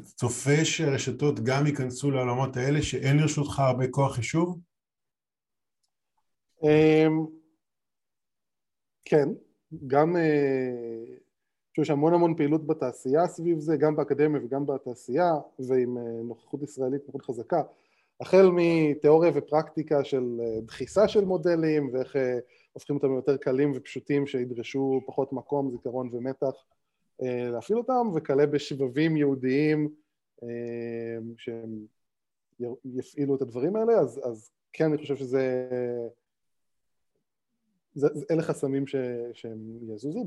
צופה 0.03 0.65
שהרשתות 0.65 1.41
גם 1.41 1.67
ייכנסו 1.67 2.11
לעולמות 2.11 2.57
האלה 2.57 2.83
שאין 2.83 3.17
לרשותך 3.17 3.59
הרבה 3.59 3.89
כוח 3.91 4.15
חישוב? 4.17 4.61
אמ, 6.63 7.27
כן, 9.05 9.29
גם 9.87 10.17
אה, 10.17 11.15
יש 11.79 11.91
המון 11.91 12.15
המון 12.15 12.37
פעילות 12.37 12.67
בתעשייה 12.67 13.27
סביב 13.27 13.59
זה, 13.59 13.77
גם 13.77 13.97
באקדמיה 13.97 14.41
וגם 14.45 14.67
בתעשייה, 14.67 15.33
ועם 15.59 15.99
נוכחות 16.25 16.63
ישראלית 16.63 17.03
מאוד 17.09 17.23
חזקה, 17.23 17.63
החל 18.21 18.51
מתיאוריה 18.53 19.31
ופרקטיקה 19.35 20.05
של 20.05 20.41
דחיסה 20.63 21.09
של 21.09 21.25
מודלים 21.25 21.91
ואיך 21.93 22.17
הופכים 22.73 22.97
אותם 22.97 23.15
יותר 23.15 23.37
קלים 23.37 23.73
ופשוטים 23.75 24.27
שידרשו 24.27 25.01
פחות 25.07 25.33
מקום, 25.33 25.71
זיכרון 25.71 26.11
ומתח 26.13 26.65
אה, 27.23 27.49
להפעיל 27.51 27.79
אותם, 27.79 28.09
וכלה 28.15 28.47
בשבבים 28.47 29.17
יהודיים 29.17 29.89
אה, 30.43 30.49
שהם 31.37 31.87
יפעילו 32.85 33.37
את 33.37 33.43
הדברים 33.43 33.77
האלה, 33.77 33.93
אז, 33.93 34.21
אז 34.25 34.51
כן, 34.73 34.85
אני 34.85 34.99
חושב 34.99 35.17
שזה... 35.17 35.69
זה, 37.95 38.09
אלה 38.31 38.43
חסמים 38.43 38.87
ש, 38.87 38.97
שהם 39.33 39.59
יזוזו. 39.95 40.25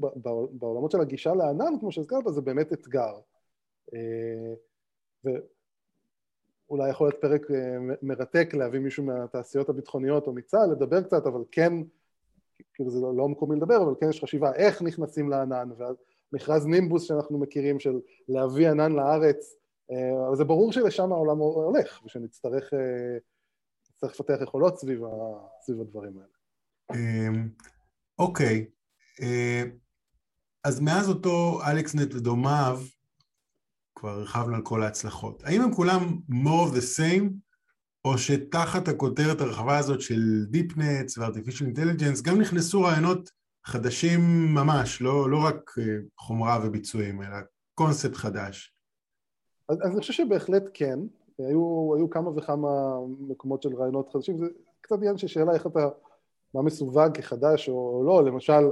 בעולמות 0.51 0.91
של 0.91 1.01
הגישה 1.01 1.33
לענן, 1.33 1.79
כמו 1.79 1.91
שהזכרת, 1.91 2.23
זה 2.27 2.41
באמת 2.41 2.73
אתגר. 2.73 3.13
אה, 3.93 4.53
ואולי 5.23 6.89
יכול 6.89 7.07
להיות 7.07 7.21
פרק 7.21 7.47
מרתק 8.01 8.53
להביא 8.53 8.79
מישהו 8.79 9.03
מהתעשיות 9.03 9.69
הביטחוניות 9.69 10.27
או 10.27 10.33
מצה"ל, 10.33 10.71
לדבר 10.71 11.01
קצת, 11.01 11.25
אבל 11.25 11.41
כן 11.51 11.73
כאילו 12.73 12.89
זה 12.89 12.99
לא, 13.01 13.15
לא 13.15 13.29
מקומי 13.29 13.55
לדבר, 13.55 13.83
אבל 13.83 13.93
כן 13.99 14.09
יש 14.09 14.23
חשיבה 14.23 14.53
איך 14.53 14.81
נכנסים 14.81 15.29
לענן, 15.29 15.69
והמכרז 15.77 16.65
נימבוס 16.65 17.03
שאנחנו 17.03 17.39
מכירים 17.39 17.79
של 17.79 17.99
להביא 18.27 18.69
ענן 18.69 18.91
לארץ, 18.91 19.55
אה, 19.91 20.27
אבל 20.27 20.35
זה 20.35 20.43
ברור 20.43 20.71
שלשם 20.71 21.11
העולם 21.11 21.37
הולך, 21.37 22.01
ושנצטרך 22.05 22.73
אה, 22.73 23.17
לפתח 24.03 24.41
יכולות 24.41 24.79
סביב, 24.79 25.01
סביב 25.61 25.81
הדברים 25.81 26.17
האלה. 26.17 26.32
אמ, 26.95 27.49
אוקיי, 28.19 28.65
אה, 29.21 29.63
אז 30.63 30.79
מאז 30.79 31.09
אותו 31.09 31.59
אלכסנט 31.71 32.13
ודומיו, 32.13 32.79
כבר 33.95 34.09
הרחבנו 34.09 34.55
על 34.55 34.61
כל 34.61 34.83
ההצלחות. 34.83 35.43
האם 35.45 35.61
הם 35.61 35.73
כולם 35.73 36.19
more 36.29 36.69
of 36.69 36.75
the 36.75 36.99
same, 36.99 37.29
או 38.05 38.17
שתחת 38.17 38.87
הכותרת 38.87 39.41
הרחבה 39.41 39.77
הזאת 39.77 40.01
של 40.01 40.45
Deepnets 40.53 41.19
ו-Artificial 41.19 41.75
Intelligence 41.75 42.23
גם 42.23 42.41
נכנסו 42.41 42.81
רעיונות 42.81 43.29
חדשים 43.65 44.19
ממש, 44.53 45.01
לא, 45.01 45.29
לא 45.29 45.37
רק 45.45 45.71
אה, 45.77 45.97
חומרה 46.17 46.59
וביצועים, 46.63 47.21
אלא 47.21 47.37
קונספט 47.75 48.15
חדש. 48.15 48.75
אז, 49.69 49.77
אז 49.81 49.91
אני 49.91 49.99
חושב 49.99 50.13
שבהחלט 50.13 50.63
כן, 50.73 50.99
היו, 51.37 51.93
היו 51.95 52.09
כמה 52.09 52.29
וכמה 52.29 52.69
מקומות 53.19 53.61
של 53.61 53.75
רעיונות 53.75 54.09
חדשים, 54.13 54.37
זה 54.37 54.45
קצת 54.81 54.95
עניין 54.95 55.17
של 55.17 55.27
שאלה 55.27 55.53
איך 55.53 55.67
אתה, 55.67 55.89
מה 56.53 56.61
מסווג 56.61 57.17
כחדש 57.17 57.69
או 57.69 58.03
לא, 58.05 58.23
למשל 58.23 58.71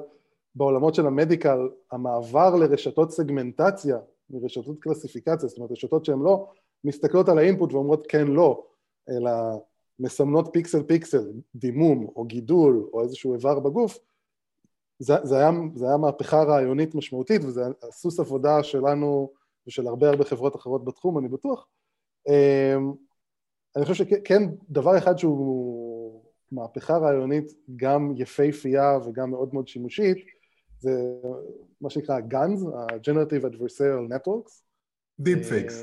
בעולמות 0.55 0.95
של 0.95 1.07
המדיקל, 1.07 1.69
המעבר 1.91 2.55
לרשתות 2.55 3.11
סגמנטציה 3.11 3.97
מרשתות 4.29 4.79
קלסיפיקציה, 4.79 5.49
זאת 5.49 5.57
אומרת 5.57 5.71
רשתות 5.71 6.05
שהן 6.05 6.19
לא 6.19 6.47
מסתכלות 6.83 7.29
על 7.29 7.37
האינפוט 7.37 7.73
ואומרות 7.73 8.07
כן 8.07 8.27
לא, 8.27 8.65
אלא 9.09 9.31
מסמנות 9.99 10.49
פיקסל 10.53 10.83
פיקסל, 10.83 11.31
דימום 11.55 12.07
או 12.15 12.25
גידול 12.25 12.89
או 12.93 13.03
איזשהו 13.03 13.33
איבר 13.33 13.59
בגוף, 13.59 13.99
זה, 14.99 15.13
זה, 15.23 15.37
היה, 15.37 15.51
זה 15.75 15.87
היה 15.87 15.97
מהפכה 15.97 16.43
רעיונית 16.43 16.95
משמעותית 16.95 17.43
וזה 17.43 17.61
סוס 17.91 18.19
עבודה 18.19 18.63
שלנו 18.63 19.31
ושל 19.67 19.87
הרבה 19.87 20.09
הרבה 20.09 20.25
חברות 20.25 20.55
אחרות 20.55 20.85
בתחום, 20.85 21.17
אני 21.17 21.27
בטוח. 21.27 21.67
אמ, 22.27 22.93
אני 23.75 23.85
חושב 23.85 24.05
שכן, 24.05 24.43
דבר 24.69 24.97
אחד 24.97 25.17
שהוא 25.17 25.80
מהפכה 26.51 26.97
רעיונית 26.97 27.53
גם 27.75 28.13
יפהפייה 28.17 28.97
וגם 29.05 29.29
מאוד 29.29 29.53
מאוד 29.53 29.67
שימושית, 29.67 30.17
זה 30.79 30.91
מה 31.81 31.89
שנקרא 31.89 32.19
GANs, 32.19 32.75
ה-Generative 32.75 33.43
Adversarial 33.43 34.13
Networks. 34.13 34.61
Deep 35.21 35.43
Fakes. 35.49 35.73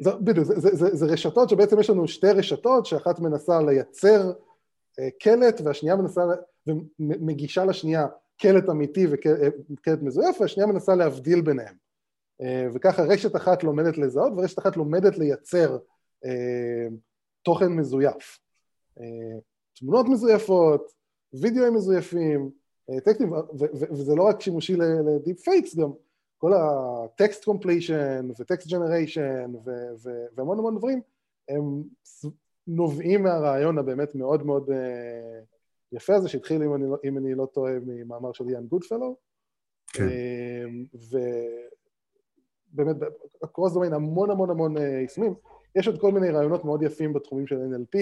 זה, 0.00 0.10
בדיוק, 0.20 0.46
זה, 0.46 0.60
זה, 0.60 0.76
זה, 0.76 0.96
זה 0.96 1.06
רשתות 1.06 1.48
שבעצם 1.48 1.80
יש 1.80 1.90
לנו 1.90 2.08
שתי 2.08 2.26
רשתות 2.26 2.86
שאחת 2.86 3.18
מנסה 3.18 3.62
לייצר 3.62 4.32
אה, 4.98 5.08
קלט 5.20 5.60
והשנייה 5.64 5.96
מנסה, 5.96 6.20
ומגישה 6.66 7.64
לשנייה 7.64 8.06
קלט 8.40 8.68
אמיתי 8.68 9.06
וקלט 9.10 10.02
מזויף 10.02 10.40
והשנייה 10.40 10.66
מנסה 10.66 10.94
להבדיל 10.94 11.40
ביניהם 11.40 11.74
אה, 12.42 12.66
וככה 12.74 13.02
רשת 13.02 13.36
אחת 13.36 13.62
לומדת 13.62 13.98
לזהות 13.98 14.32
ורשת 14.36 14.58
אחת 14.58 14.76
לומדת 14.76 15.18
לייצר 15.18 15.78
אה, 16.24 16.88
תוכן 17.42 17.72
מזויף 17.72 18.38
תמונות 19.80 20.08
מזויפות, 20.08 20.92
וידאוים 21.32 21.74
מזויפים, 21.74 22.50
טקסטים, 23.04 23.32
וזה 23.90 24.14
לא 24.14 24.22
רק 24.22 24.40
שימושי 24.40 24.76
ל 24.76 25.40
deepfakes 25.40 25.76
גם 25.76 25.90
כל 26.38 26.52
ה 26.54 26.72
text 26.72 27.44
completion 27.44 28.28
ו 28.38 28.44
text 28.44 28.68
generation 28.68 29.52
והמון 30.36 30.58
המון 30.58 30.78
דברים 30.78 31.00
הם 31.48 31.82
נובעים 32.66 33.22
מהרעיון 33.22 33.78
הבאמת 33.78 34.14
מאוד 34.14 34.46
מאוד 34.46 34.70
אה, 34.70 35.40
יפה 35.92 36.14
הזה 36.14 36.28
שהתחיל 36.28 36.62
אם 36.62 36.74
אני, 36.74 36.90
לא, 36.90 36.96
אם 37.04 37.18
אני 37.18 37.34
לא 37.34 37.46
טועה 37.46 37.72
ממאמר 37.86 38.32
של 38.32 38.50
איאן 38.50 38.66
גודפלו. 38.66 39.16
כן. 39.92 40.08
אמ, 40.08 40.84
ובאמת 42.72 42.96
הקרוס 43.42 43.72
דומיין 43.72 43.92
המון 43.92 44.30
המון 44.30 44.50
המון 44.50 44.76
אה, 44.76 44.82
יישומים. 44.82 45.34
יש 45.76 45.86
עוד 45.86 46.00
כל 46.00 46.12
מיני 46.12 46.30
רעיונות 46.30 46.64
מאוד 46.64 46.82
יפים 46.82 47.12
בתחומים 47.12 47.46
של 47.46 47.56
NLP 47.56 47.98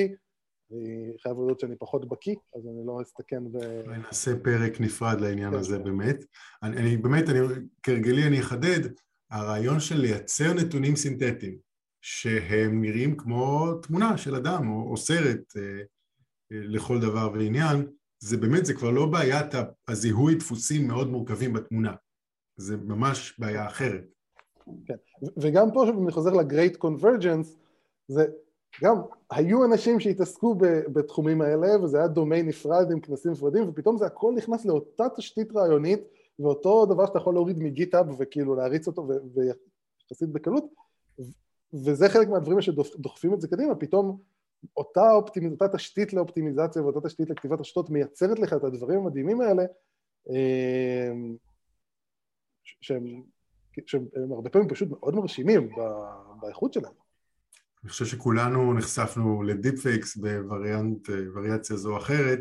אני 0.73 1.13
חייב 1.23 1.37
להודות 1.37 1.61
שאני 1.61 1.77
פחות 1.77 2.09
בקיא, 2.09 2.35
אז 2.57 2.67
אני 2.67 2.87
לא 2.87 3.03
אסתכן 3.03 3.53
ב... 3.53 3.59
נעשה 3.87 4.31
פרק 4.43 4.81
נפרד 4.81 5.21
לעניין 5.21 5.51
כן. 5.51 5.57
הזה 5.57 5.79
באמת. 5.79 6.25
אני, 6.63 6.77
אני 6.77 6.97
באמת, 6.97 7.29
אני, 7.29 7.39
כהרגלי 7.83 8.27
אני 8.27 8.41
אחדד, 8.41 8.81
הרעיון 9.31 9.81
של 9.81 9.97
לייצר 10.01 10.55
נתונים 10.55 10.97
סינתטיים, 10.97 11.59
שהם 12.03 12.83
נראים 12.83 13.17
כמו 13.17 13.75
תמונה 13.83 14.19
של 14.19 14.35
אדם 14.35 14.71
או, 14.71 14.91
או 14.91 14.97
סרט 14.97 15.57
אה, 15.57 15.63
אה, 15.63 15.81
לכל 16.51 17.01
דבר 17.01 17.31
ועניין, 17.35 17.87
זה 18.21 18.37
באמת, 18.37 18.67
זה 18.67 18.75
כבר 18.75 18.91
לא 18.91 19.07
בעיית 19.07 19.55
הזיהוי 19.89 20.35
דפוסים 20.35 20.89
מאוד 20.89 21.09
מורכבים 21.09 21.53
בתמונה, 21.53 21.95
זה 22.57 22.77
ממש 22.77 23.35
בעיה 23.39 23.67
אחרת. 23.67 24.05
כן, 24.87 24.95
וגם 25.41 25.73
פה, 25.75 25.89
אם 25.91 26.03
אני 26.05 26.13
חוזר 26.13 26.31
ל-Great 26.31 26.77
Convergence, 26.77 27.49
זה 28.09 28.27
גם, 28.83 28.97
היו 29.31 29.65
אנשים 29.65 30.01
שהתעסקו 30.01 30.55
בתחומים 30.93 31.43
האלה, 31.43 31.85
וזה 31.85 31.99
היה 31.99 32.09
דומיין 32.09 32.49
נפרד 32.49 32.91
עם 32.93 33.01
כנסים 33.01 33.33
נפרדים, 33.33 33.69
ופתאום 33.69 33.99
זה 33.99 34.07
הכל 34.07 34.33
נכנס 34.37 34.65
לאותה 34.65 35.05
תשתית 35.17 35.57
רעיונית, 35.57 36.01
ואותו 36.39 36.87
דבר 36.87 37.07
שאתה 37.07 37.19
יכול 37.19 37.35
להוריד 37.35 37.59
מגיט-אפ 37.59 38.07
וכאילו 38.19 38.55
להריץ 38.55 38.87
אותו 38.87 39.09
ויחסית 39.35 40.29
בקלות, 40.29 40.65
וזה 41.73 42.09
חלק 42.09 42.29
מהדברים 42.29 42.61
שדוחפים 42.61 43.35
את 43.35 43.41
זה 43.41 43.49
קדימה, 43.49 43.75
פתאום 43.75 44.19
אותה, 44.77 45.13
אופטימיז... 45.13 45.53
אותה 45.53 45.69
תשתית 45.69 46.13
לאופטימיזציה 46.13 46.83
ואותה 46.83 47.01
תשתית 47.09 47.31
לכתיבת 47.31 47.61
רשתות 47.61 47.91
מייצרת 47.91 48.39
לך 48.39 48.53
את 48.53 48.65
הדברים 48.65 48.99
המדהימים 48.99 49.41
האלה, 49.41 49.63
אמ, 50.31 51.37
שהם, 52.63 53.23
שהם 53.87 54.33
הרבה 54.33 54.51
פעמים 54.51 54.69
פשוט 54.69 54.89
מאוד 54.91 55.15
מרשימים 55.15 55.71
באיכות 56.41 56.73
שלהם. 56.73 57.08
אני 57.89 57.93
חושב 57.93 58.07
שכולנו 58.07 58.75
נחשפנו 58.75 59.43
ל 59.43 59.83
deepfakes 59.83 60.17
בווריאציה 60.17 61.77
זו 61.77 61.93
או 61.93 61.99
אחרת, 61.99 62.41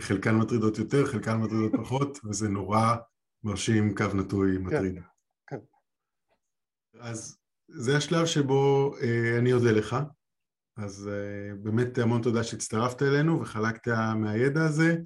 חלקן 0.00 0.34
מטרידות 0.34 0.78
יותר, 0.78 1.06
חלקן 1.06 1.36
מטרידות 1.36 1.72
פחות, 1.82 2.18
וזה 2.24 2.48
נורא 2.48 2.96
מרשים 3.44 3.94
קו 3.94 4.04
נטוי 4.14 4.56
כן, 4.56 4.62
מטריד. 4.62 4.94
כן, 4.94 5.00
כן. 5.46 5.56
אז 7.00 7.38
זה 7.68 7.96
השלב 7.96 8.26
שבו 8.26 8.94
אה, 9.02 9.38
אני 9.38 9.52
אודה 9.52 9.72
לך, 9.72 9.96
אז 10.76 11.08
אה, 11.08 11.54
באמת 11.62 11.98
המון 11.98 12.22
תודה 12.22 12.44
שהצטרפת 12.44 13.02
אלינו 13.02 13.40
וחלקת 13.40 13.88
מהידע 14.16 14.64
הזה. 14.64 14.96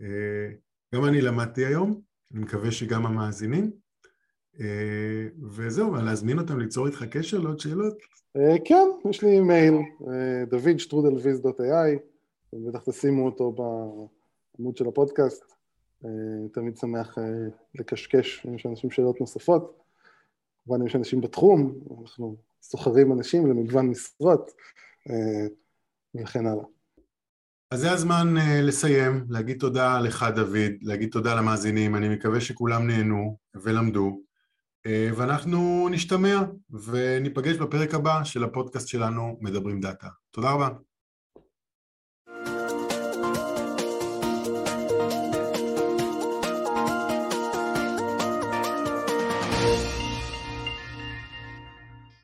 אה, 0.00 0.48
גם 0.94 1.04
אני 1.04 1.20
למדתי 1.20 1.66
היום, 1.66 2.00
אני 2.32 2.40
מקווה 2.40 2.70
שגם 2.70 3.06
המאזינים. 3.06 3.81
אה, 4.60 5.26
וזהו, 5.42 5.94
להזמין 5.94 6.38
אותם 6.38 6.58
ליצור 6.58 6.86
איתך 6.86 7.04
קשר 7.10 7.38
לעוד 7.38 7.60
שאלות. 7.60 7.98
אה, 8.36 8.56
כן, 8.64 8.88
יש 9.10 9.22
לי 9.22 9.40
מייל, 9.40 9.74
אה, 9.74 10.44
דוד 10.50 10.78
שטרודלוויז.איי, 10.78 11.98
בטח 12.52 12.82
תשימו 12.90 13.26
אותו 13.26 13.52
בעמוד 13.52 14.76
של 14.76 14.88
הפודקאסט. 14.88 15.44
תמיד 16.52 16.76
שמח 16.76 17.18
לקשקש 17.74 18.46
אם 18.46 18.54
יש 18.54 18.66
אנשים 18.66 18.90
שאלות 18.90 19.20
נוספות. 19.20 19.78
כמובן 20.64 20.80
אם 20.80 20.86
יש 20.86 20.96
אנשים 20.96 21.20
בתחום, 21.20 21.74
אנחנו 22.00 22.36
סוחרים 22.62 23.12
אנשים 23.12 23.46
למגוון 23.46 23.86
משרות 23.86 24.50
וכן 26.14 26.46
הלאה. 26.46 26.64
אז 27.70 27.80
זה 27.80 27.92
הזמן 27.92 28.34
לסיים, 28.62 29.24
להגיד 29.28 29.58
תודה 29.60 30.00
לך 30.00 30.26
דוד, 30.34 30.72
להגיד 30.82 31.10
תודה 31.10 31.34
למאזינים, 31.34 31.96
אני 31.96 32.08
מקווה 32.08 32.40
שכולם 32.40 32.86
נהנו 32.86 33.36
ולמדו. 33.54 34.20
אה, 34.86 35.08
ואנחנו 35.16 35.88
נשתמע 35.90 36.40
וניפגש 36.70 37.56
בפרק 37.56 37.94
הבא 37.94 38.24
של 38.24 38.44
הפודקאסט 38.44 38.88
שלנו 38.88 39.38
מדברים 39.40 39.80
דאטה. 39.80 40.08
תודה 40.30 40.50
רבה. 40.50 40.68